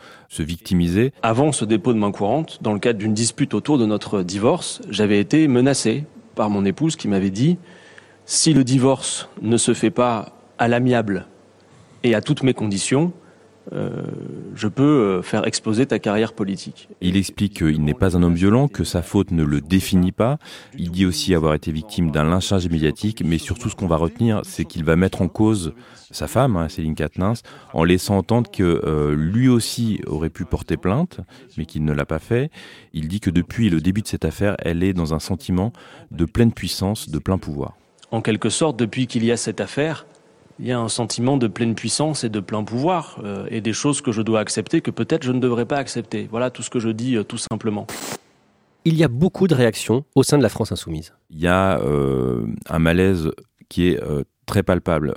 Avant 1.22 1.52
ce 1.52 1.64
dépôt 1.64 1.92
de 1.92 1.98
main 1.98 2.12
courante, 2.12 2.58
dans 2.62 2.72
le 2.72 2.78
cadre 2.78 2.98
d'une 2.98 3.14
dispute 3.14 3.54
autour 3.54 3.78
de 3.78 3.86
notre 3.86 4.22
divorce, 4.22 4.82
j'avais 4.90 5.20
été 5.20 5.48
menacé 5.48 6.04
par 6.34 6.50
mon 6.50 6.64
épouse 6.64 6.96
qui 6.96 7.08
m'avait 7.08 7.30
dit 7.30 7.58
si 8.26 8.52
le 8.52 8.62
divorce 8.62 9.28
ne 9.40 9.56
se 9.56 9.74
fait 9.74 9.90
pas 9.90 10.32
à 10.58 10.68
l'amiable 10.68 11.26
et 12.04 12.14
à 12.14 12.20
toutes 12.20 12.42
mes 12.42 12.54
conditions, 12.54 13.12
euh, 13.72 14.04
je 14.54 14.68
peux 14.68 14.82
euh, 14.82 15.22
faire 15.22 15.46
exploser 15.46 15.86
ta 15.86 15.98
carrière 15.98 16.32
politique. 16.32 16.88
Il 17.00 17.16
explique 17.16 17.58
qu'il 17.58 17.84
n'est 17.84 17.94
pas 17.94 18.16
un 18.16 18.22
homme 18.22 18.34
violent, 18.34 18.68
que 18.68 18.84
sa 18.84 19.02
faute 19.02 19.30
ne 19.30 19.44
le 19.44 19.60
définit 19.60 20.12
pas. 20.12 20.38
Il 20.76 20.90
dit 20.90 21.06
aussi 21.06 21.34
avoir 21.34 21.54
été 21.54 21.70
victime 21.72 22.10
d'un 22.10 22.24
lynchage 22.24 22.68
médiatique, 22.68 23.22
mais 23.24 23.38
surtout 23.38 23.68
ce 23.68 23.76
qu'on 23.76 23.86
va 23.86 23.96
retenir, 23.96 24.42
c'est 24.44 24.64
qu'il 24.64 24.84
va 24.84 24.96
mettre 24.96 25.22
en 25.22 25.28
cause 25.28 25.72
sa 26.10 26.26
femme, 26.26 26.56
hein, 26.56 26.68
Céline 26.68 26.94
Katnins, 26.94 27.34
en 27.74 27.84
laissant 27.84 28.16
entendre 28.16 28.50
que 28.50 28.82
euh, 28.84 29.14
lui 29.14 29.48
aussi 29.48 30.00
aurait 30.06 30.30
pu 30.30 30.44
porter 30.44 30.76
plainte, 30.76 31.20
mais 31.56 31.66
qu'il 31.66 31.84
ne 31.84 31.92
l'a 31.92 32.06
pas 32.06 32.18
fait. 32.18 32.50
Il 32.94 33.08
dit 33.08 33.20
que 33.20 33.30
depuis 33.30 33.68
le 33.68 33.80
début 33.80 34.02
de 34.02 34.08
cette 34.08 34.24
affaire, 34.24 34.56
elle 34.60 34.82
est 34.82 34.94
dans 34.94 35.12
un 35.12 35.18
sentiment 35.18 35.72
de 36.10 36.24
pleine 36.24 36.52
puissance, 36.52 37.10
de 37.10 37.18
plein 37.18 37.38
pouvoir. 37.38 37.76
En 38.10 38.22
quelque 38.22 38.48
sorte, 38.48 38.78
depuis 38.78 39.06
qu'il 39.06 39.24
y 39.24 39.30
a 39.30 39.36
cette 39.36 39.60
affaire, 39.60 40.06
il 40.58 40.66
y 40.66 40.72
a 40.72 40.78
un 40.78 40.88
sentiment 40.88 41.36
de 41.36 41.46
pleine 41.46 41.74
puissance 41.74 42.24
et 42.24 42.28
de 42.28 42.40
plein 42.40 42.64
pouvoir, 42.64 43.20
euh, 43.24 43.46
et 43.50 43.60
des 43.60 43.72
choses 43.72 44.00
que 44.00 44.12
je 44.12 44.22
dois 44.22 44.40
accepter 44.40 44.80
que 44.80 44.90
peut-être 44.90 45.22
je 45.22 45.32
ne 45.32 45.40
devrais 45.40 45.66
pas 45.66 45.76
accepter. 45.76 46.28
Voilà 46.30 46.50
tout 46.50 46.62
ce 46.62 46.70
que 46.70 46.80
je 46.80 46.88
dis 46.88 47.16
euh, 47.16 47.22
tout 47.22 47.38
simplement. 47.38 47.86
Il 48.84 48.96
y 48.96 49.04
a 49.04 49.08
beaucoup 49.08 49.46
de 49.46 49.54
réactions 49.54 50.04
au 50.14 50.22
sein 50.22 50.38
de 50.38 50.42
la 50.42 50.48
France 50.48 50.72
insoumise. 50.72 51.12
Il 51.30 51.38
y 51.38 51.46
a 51.46 51.78
euh, 51.80 52.46
un 52.68 52.78
malaise 52.78 53.30
qui 53.68 53.88
est 53.88 54.00
très 54.46 54.62
palpable. 54.62 55.12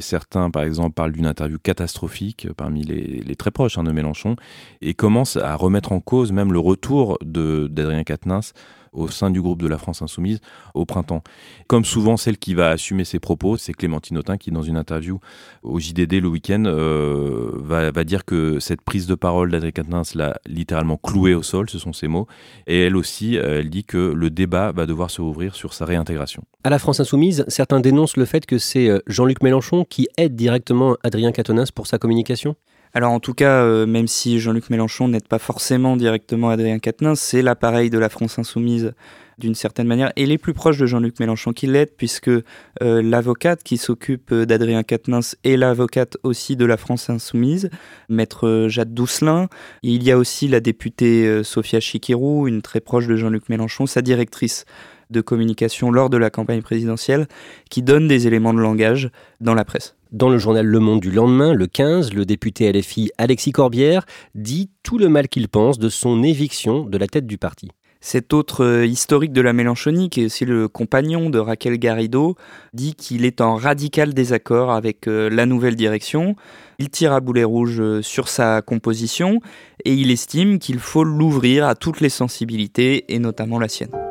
certains, 0.00 0.50
par 0.50 0.64
exemple, 0.64 0.94
parlent 0.94 1.12
d'une 1.12 1.26
interview 1.26 1.56
catastrophique 1.62 2.48
parmi 2.56 2.82
les, 2.82 3.36
très 3.36 3.52
proches 3.52 3.78
hein, 3.78 3.84
de 3.84 3.92
Mélenchon 3.92 4.34
et 4.80 4.92
commencent 4.92 5.36
à 5.36 5.54
remettre 5.54 5.92
en 5.92 6.00
cause 6.00 6.32
même 6.32 6.52
le 6.52 6.58
retour 6.58 7.16
d'Adrien 7.22 8.02
Quatennens 8.02 8.54
au 8.92 9.08
sein 9.08 9.30
du 9.30 9.40
groupe 9.40 9.62
de 9.62 9.68
la 9.68 9.78
France 9.78 10.02
Insoumise 10.02 10.40
au 10.74 10.84
printemps. 10.84 11.22
Comme 11.66 11.84
souvent, 11.84 12.16
celle 12.16 12.38
qui 12.38 12.54
va 12.54 12.70
assumer 12.70 13.04
ses 13.04 13.18
propos, 13.18 13.56
c'est 13.56 13.72
Clémentine 13.72 14.18
Autain 14.18 14.36
qui, 14.36 14.50
dans 14.50 14.62
une 14.62 14.76
interview 14.76 15.20
au 15.62 15.78
JDD 15.78 16.14
le 16.20 16.28
week-end, 16.28 16.64
euh, 16.66 17.50
va, 17.54 18.04
dire 18.04 18.24
que 18.24 18.58
cette 18.60 18.82
prise 18.82 19.06
de 19.06 19.14
parole 19.14 19.50
d'Adrien 19.50 19.70
Quatennens 19.70 20.14
l'a 20.14 20.40
littéralement 20.46 20.96
cloué 20.96 21.34
au 21.34 21.42
sol, 21.42 21.70
ce 21.70 21.78
sont 21.78 21.92
ses 21.92 22.08
mots. 22.08 22.26
Et 22.66 22.80
elle 22.82 22.96
aussi, 22.96 23.38
euh, 23.38 23.60
elle 23.60 23.70
dit 23.70 23.84
que 23.84 23.98
le 23.98 24.30
débat 24.30 24.72
va 24.72 24.86
devoir 24.86 25.10
se 25.10 25.20
rouvrir 25.20 25.54
sur 25.54 25.74
sa 25.74 25.84
réintégration. 25.84 26.42
À 26.64 26.70
la 26.70 26.78
France 26.78 27.00
Insoumise, 27.00 27.44
certains 27.48 27.80
dénoncent 27.80 28.16
le 28.16 28.24
fait 28.24 28.46
que 28.46 28.58
c'est 28.58 28.88
euh, 28.88 28.98
Jean-Luc 29.06 29.42
Mélenchon 29.42 29.84
qui 29.84 30.08
aide 30.16 30.34
directement 30.34 30.96
Adrien 31.02 31.32
Quatennens 31.32 31.70
pour 31.70 31.86
sa 31.86 31.98
communication? 31.98 32.56
Alors 32.92 33.12
en 33.12 33.20
tout 33.20 33.34
cas, 33.34 33.62
euh, 33.62 33.86
même 33.86 34.08
si 34.08 34.40
Jean-Luc 34.40 34.68
Mélenchon 34.70 35.08
n'aide 35.08 35.28
pas 35.28 35.38
forcément 35.38 35.96
directement 35.96 36.50
Adrien 36.50 36.78
Quatennens, 36.78 37.20
c'est 37.20 37.42
l'appareil 37.42 37.88
de 37.88 37.98
la 37.98 38.08
France 38.08 38.38
insoumise 38.38 38.92
d'une 39.38 39.54
certaine 39.54 39.86
manière, 39.86 40.12
et 40.16 40.26
les 40.26 40.38
plus 40.38 40.52
proches 40.52 40.76
de 40.76 40.86
Jean-Luc 40.86 41.18
Mélenchon 41.18 41.52
qui 41.52 41.66
l'aide, 41.66 41.90
puisque 41.96 42.28
euh, 42.28 42.42
l'avocate 42.82 43.62
qui 43.62 43.78
s'occupe 43.78 44.34
d'Adrien 44.34 44.82
Quatennens 44.82 45.34
est 45.44 45.56
l'avocate 45.56 46.18
aussi 46.22 46.56
de 46.56 46.66
la 46.66 46.76
France 46.76 47.08
insoumise, 47.08 47.70
maître 48.08 48.66
Jade 48.68 48.92
Doucelin. 48.92 49.48
Il 49.82 50.02
y 50.02 50.10
a 50.10 50.18
aussi 50.18 50.46
la 50.46 50.60
députée 50.60 51.26
euh, 51.26 51.42
Sophia 51.42 51.80
Chikirou, 51.80 52.48
une 52.48 52.60
très 52.60 52.80
proche 52.80 53.06
de 53.06 53.16
Jean-Luc 53.16 53.48
Mélenchon, 53.48 53.86
sa 53.86 54.02
directrice 54.02 54.66
de 55.08 55.20
communication 55.20 55.90
lors 55.90 56.10
de 56.10 56.18
la 56.18 56.30
campagne 56.30 56.62
présidentielle, 56.62 57.26
qui 57.70 57.82
donne 57.82 58.08
des 58.08 58.26
éléments 58.26 58.54
de 58.54 58.60
langage 58.60 59.10
dans 59.40 59.54
la 59.54 59.64
presse. 59.64 59.96
Dans 60.12 60.28
le 60.28 60.38
journal 60.38 60.66
Le 60.66 60.80
Monde 60.80 60.98
du 60.98 61.12
lendemain, 61.12 61.54
le 61.54 61.68
15, 61.68 62.14
le 62.14 62.24
député 62.24 62.72
LFI 62.72 63.12
Alexis 63.16 63.52
Corbière 63.52 64.04
dit 64.34 64.68
tout 64.82 64.98
le 64.98 65.08
mal 65.08 65.28
qu'il 65.28 65.48
pense 65.48 65.78
de 65.78 65.88
son 65.88 66.24
éviction 66.24 66.84
de 66.84 66.98
la 66.98 67.06
tête 67.06 67.28
du 67.28 67.38
parti. 67.38 67.68
Cet 68.00 68.32
autre 68.32 68.64
euh, 68.64 68.86
historique 68.86 69.32
de 69.32 69.40
la 69.40 69.52
Mélenchonie, 69.52 70.10
qui 70.10 70.22
est 70.22 70.24
aussi 70.24 70.46
le 70.46 70.66
compagnon 70.66 71.30
de 71.30 71.38
Raquel 71.38 71.78
Garrido, 71.78 72.34
dit 72.72 72.94
qu'il 72.94 73.24
est 73.24 73.40
en 73.40 73.54
radical 73.54 74.12
désaccord 74.12 74.72
avec 74.72 75.06
euh, 75.06 75.30
la 75.30 75.46
nouvelle 75.46 75.76
direction. 75.76 76.34
Il 76.80 76.90
tire 76.90 77.12
à 77.12 77.20
boulet 77.20 77.44
rouge 77.44 77.80
euh, 77.80 78.02
sur 78.02 78.26
sa 78.26 78.62
composition 78.62 79.40
et 79.84 79.94
il 79.94 80.10
estime 80.10 80.58
qu'il 80.58 80.80
faut 80.80 81.04
l'ouvrir 81.04 81.68
à 81.68 81.76
toutes 81.76 82.00
les 82.00 82.08
sensibilités 82.08 83.14
et 83.14 83.20
notamment 83.20 83.60
la 83.60 83.68
sienne. 83.68 84.09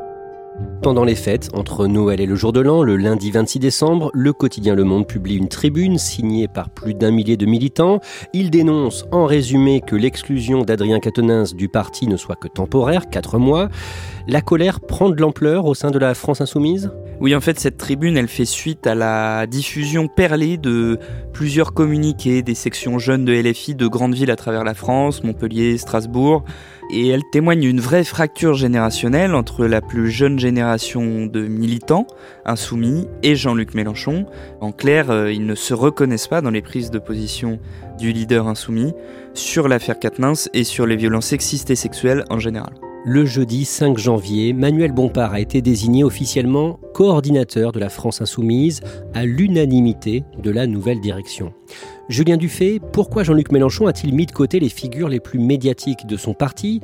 Pendant 0.82 1.04
les 1.04 1.16
fêtes, 1.16 1.50
entre 1.54 1.88
Noël 1.88 2.22
et 2.22 2.26
le 2.26 2.36
jour 2.36 2.54
de 2.54 2.62
l'an, 2.62 2.84
le 2.84 2.96
lundi 2.96 3.32
26 3.32 3.60
décembre, 3.60 4.12
le 4.14 4.32
quotidien 4.32 4.76
Le 4.76 4.86
Monde 4.86 5.08
publie 5.08 5.36
une 5.36 5.50
tribune 5.50 5.98
signée 5.98 6.48
par 6.48 6.70
plus 6.70 6.94
d'un 6.94 7.12
millier 7.12 7.36
de 7.36 7.46
militants. 7.46 8.00
Il 8.32 8.50
dénonce 8.50 9.06
en 9.12 9.26
résumé 9.26 9.82
que 9.82 9.96
l'exclusion 9.96 10.62
d'Adrien 10.64 11.00
Quatennens 11.00 11.54
du 11.54 11.68
parti 11.68 12.08
ne 12.08 12.16
soit 12.16 12.38
que 12.38 12.48
temporaire, 12.48 13.10
quatre 13.10 13.38
mois. 13.38 13.68
La 14.28 14.42
colère 14.42 14.80
prend 14.80 15.10
de 15.10 15.20
l'ampleur 15.20 15.66
au 15.66 15.74
sein 15.74 15.92
de 15.92 16.00
la 16.00 16.14
France 16.14 16.40
insoumise? 16.40 16.90
Oui, 17.22 17.36
en 17.36 17.42
fait, 17.42 17.60
cette 17.60 17.78
tribune, 17.78 18.16
elle 18.16 18.30
fait 18.30 18.46
suite 18.46 18.88
à 18.88 18.96
la 18.96 19.46
diffusion 19.46 20.08
perlée 20.08 20.58
de 20.58 20.98
plusieurs 21.34 21.74
communiqués 21.74 22.42
des 22.42 22.56
sections 22.56 22.98
jeunes 22.98 23.26
de 23.26 23.34
LFI 23.34 23.76
de 23.76 23.88
grandes 23.88 24.16
villes 24.16 24.32
à 24.32 24.38
travers 24.38 24.64
la 24.64 24.74
France, 24.74 25.22
Montpellier, 25.24 25.78
Strasbourg 25.78 26.46
et 26.92 27.10
elle 27.10 27.24
témoigne 27.32 27.60
d'une 27.60 27.82
vraie 27.82 28.06
fracture 28.06 28.54
générationnelle 28.54 29.36
entre 29.36 29.66
la 29.66 29.82
plus 29.82 30.10
jeune 30.10 30.40
génération 30.40 31.26
de 31.26 31.46
militants 31.46 32.08
insoumis 32.46 33.06
et 33.22 33.36
Jean-Luc 33.36 33.74
Mélenchon. 33.76 34.26
En 34.62 34.72
clair, 34.72 35.12
euh, 35.12 35.32
ils 35.32 35.46
ne 35.46 35.56
se 35.56 35.74
reconnaissent 35.74 36.28
pas 36.28 36.42
dans 36.42 36.50
les 36.50 36.62
prises 36.62 36.90
de 36.90 37.00
position 37.00 37.60
du 38.00 38.12
leader 38.12 38.48
insoumis 38.48 38.94
sur 39.34 39.68
l'affaire 39.68 40.00
Katnins 40.00 40.48
et 40.54 40.64
sur 40.64 40.86
les 40.86 40.96
violences 40.96 41.28
sexistes 41.28 41.70
et 41.70 41.76
sexuelles 41.76 42.24
en 42.30 42.40
général. 42.40 42.74
Le 43.06 43.26
jeudi 43.26 43.64
5 43.64 43.98
janvier, 43.98 44.52
Manuel 44.52 44.92
Bompard 44.92 45.32
a 45.32 45.40
été 45.40 45.62
désigné 45.62 46.04
officiellement 46.04 46.82
coordinateur 46.94 47.72
de 47.72 47.80
la 47.80 47.88
France 47.88 48.22
insoumise 48.22 48.82
à 49.14 49.26
l'unanimité 49.26 50.26
de 50.44 50.52
la 50.52 50.68
nouvelle 50.68 51.00
direction. 51.00 51.54
Julien 52.10 52.38
Dufay, 52.38 52.82
pourquoi 52.92 53.22
Jean-Luc 53.22 53.52
Mélenchon 53.52 53.86
a-t-il 53.86 54.16
mis 54.16 54.26
de 54.26 54.32
côté 54.32 54.60
les 54.60 54.70
figures 54.70 55.10
les 55.10 55.20
plus 55.20 55.38
médiatiques 55.38 56.08
de 56.08 56.18
son 56.18 56.34
parti? 56.34 56.82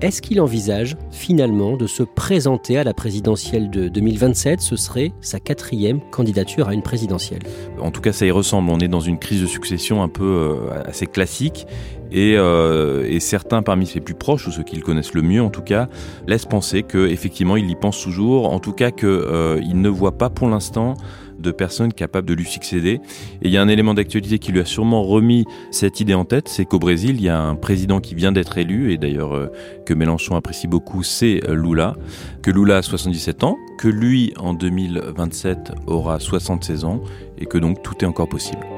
Est-ce 0.00 0.22
qu'il 0.22 0.40
envisage 0.40 0.96
finalement 1.10 1.76
de 1.76 1.86
se 1.86 2.02
présenter 2.02 2.78
à 2.78 2.82
la 2.82 2.94
présidentielle 2.94 3.68
de 3.68 3.88
2027 3.88 4.62
Ce 4.62 4.76
serait 4.76 5.12
sa 5.20 5.40
quatrième 5.40 6.00
candidature 6.10 6.68
à 6.68 6.74
une 6.74 6.82
présidentielle. 6.82 7.42
En 7.78 7.90
tout 7.90 8.00
cas, 8.00 8.12
ça 8.12 8.24
y 8.24 8.30
ressemble. 8.30 8.70
On 8.70 8.78
est 8.78 8.88
dans 8.88 9.00
une 9.00 9.18
crise 9.18 9.42
de 9.42 9.46
succession 9.46 10.02
un 10.02 10.08
peu 10.08 10.24
euh, 10.24 10.82
assez 10.86 11.06
classique. 11.06 11.66
Et, 12.10 12.34
euh, 12.36 13.06
et, 13.08 13.20
certains 13.20 13.62
parmi 13.62 13.86
ses 13.86 14.00
plus 14.00 14.14
proches, 14.14 14.46
ou 14.46 14.50
ceux 14.52 14.62
qui 14.62 14.76
le 14.76 14.82
connaissent 14.82 15.14
le 15.14 15.22
mieux 15.22 15.42
en 15.42 15.50
tout 15.50 15.62
cas, 15.62 15.88
laissent 16.26 16.46
penser 16.46 16.82
qu'effectivement 16.82 17.56
il 17.56 17.70
y 17.70 17.74
pense 17.74 18.02
toujours, 18.02 18.52
en 18.52 18.58
tout 18.58 18.72
cas 18.72 18.90
qu'il 18.90 19.08
euh, 19.08 19.60
ne 19.62 19.88
voit 19.88 20.18
pas 20.18 20.28
pour 20.28 20.48
l'instant 20.48 20.94
de 21.42 21.50
personnes 21.50 21.92
capables 21.92 22.26
de 22.26 22.34
lui 22.34 22.44
succéder. 22.44 23.00
Et 23.42 23.48
il 23.48 23.50
y 23.50 23.56
a 23.56 23.62
un 23.62 23.68
élément 23.68 23.94
d'actualité 23.94 24.38
qui 24.38 24.52
lui 24.52 24.60
a 24.60 24.64
sûrement 24.64 25.02
remis 25.02 25.44
cette 25.70 26.00
idée 26.00 26.14
en 26.14 26.24
tête, 26.24 26.48
c'est 26.48 26.64
qu'au 26.64 26.78
Brésil, 26.78 27.16
il 27.16 27.22
y 27.22 27.28
a 27.28 27.38
un 27.38 27.54
président 27.54 28.00
qui 28.00 28.14
vient 28.14 28.32
d'être 28.32 28.56
élu, 28.58 28.92
et 28.92 28.98
d'ailleurs 28.98 29.34
euh, 29.34 29.52
que 29.84 29.94
Mélenchon 29.94 30.36
apprécie 30.36 30.68
beaucoup, 30.68 31.02
c'est 31.02 31.40
euh, 31.48 31.54
Lula, 31.54 31.94
que 32.42 32.50
Lula 32.50 32.78
a 32.78 32.82
77 32.82 33.44
ans, 33.44 33.58
que 33.78 33.88
lui 33.88 34.32
en 34.38 34.54
2027 34.54 35.72
aura 35.86 36.20
76 36.20 36.84
ans, 36.84 37.02
et 37.38 37.46
que 37.46 37.58
donc 37.58 37.82
tout 37.82 37.94
est 38.02 38.06
encore 38.06 38.28
possible. 38.28 38.71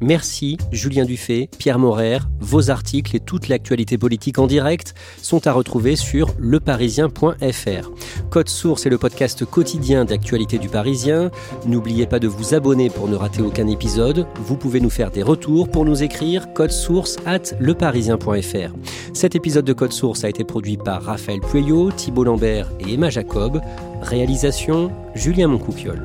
Merci 0.00 0.58
Julien 0.72 1.04
Dufay, 1.04 1.48
Pierre 1.58 1.78
Morer. 1.78 2.18
Vos 2.40 2.70
articles 2.70 3.16
et 3.16 3.20
toute 3.20 3.48
l'actualité 3.48 3.98
politique 3.98 4.38
en 4.38 4.46
direct 4.46 4.94
sont 5.22 5.46
à 5.46 5.52
retrouver 5.52 5.96
sur 5.96 6.34
leparisien.fr. 6.38 7.90
Code 8.30 8.48
Source 8.48 8.86
est 8.86 8.90
le 8.90 8.98
podcast 8.98 9.44
quotidien 9.44 10.04
d'actualité 10.04 10.58
du 10.58 10.68
Parisien. 10.68 11.30
N'oubliez 11.66 12.06
pas 12.06 12.18
de 12.18 12.28
vous 12.28 12.54
abonner 12.54 12.90
pour 12.90 13.08
ne 13.08 13.16
rater 13.16 13.42
aucun 13.42 13.66
épisode. 13.66 14.26
Vous 14.36 14.56
pouvez 14.56 14.80
nous 14.80 14.90
faire 14.90 15.10
des 15.10 15.22
retours 15.22 15.70
pour 15.70 15.84
nous 15.84 16.02
écrire 16.02 16.52
code 16.52 16.70
source 16.70 17.16
at 17.26 17.54
leparisien.fr. 17.60 18.74
Cet 19.12 19.34
épisode 19.34 19.64
de 19.64 19.72
Code 19.72 19.92
Source 19.92 20.24
a 20.24 20.28
été 20.28 20.44
produit 20.44 20.76
par 20.76 21.02
Raphaël 21.02 21.40
Pueyo, 21.40 21.90
Thibault 21.90 22.24
Lambert 22.24 22.70
et 22.80 22.94
Emma 22.94 23.10
Jacob. 23.10 23.60
Réalisation 24.02 24.92
Julien 25.14 25.48
Moncouquiole. 25.48 26.04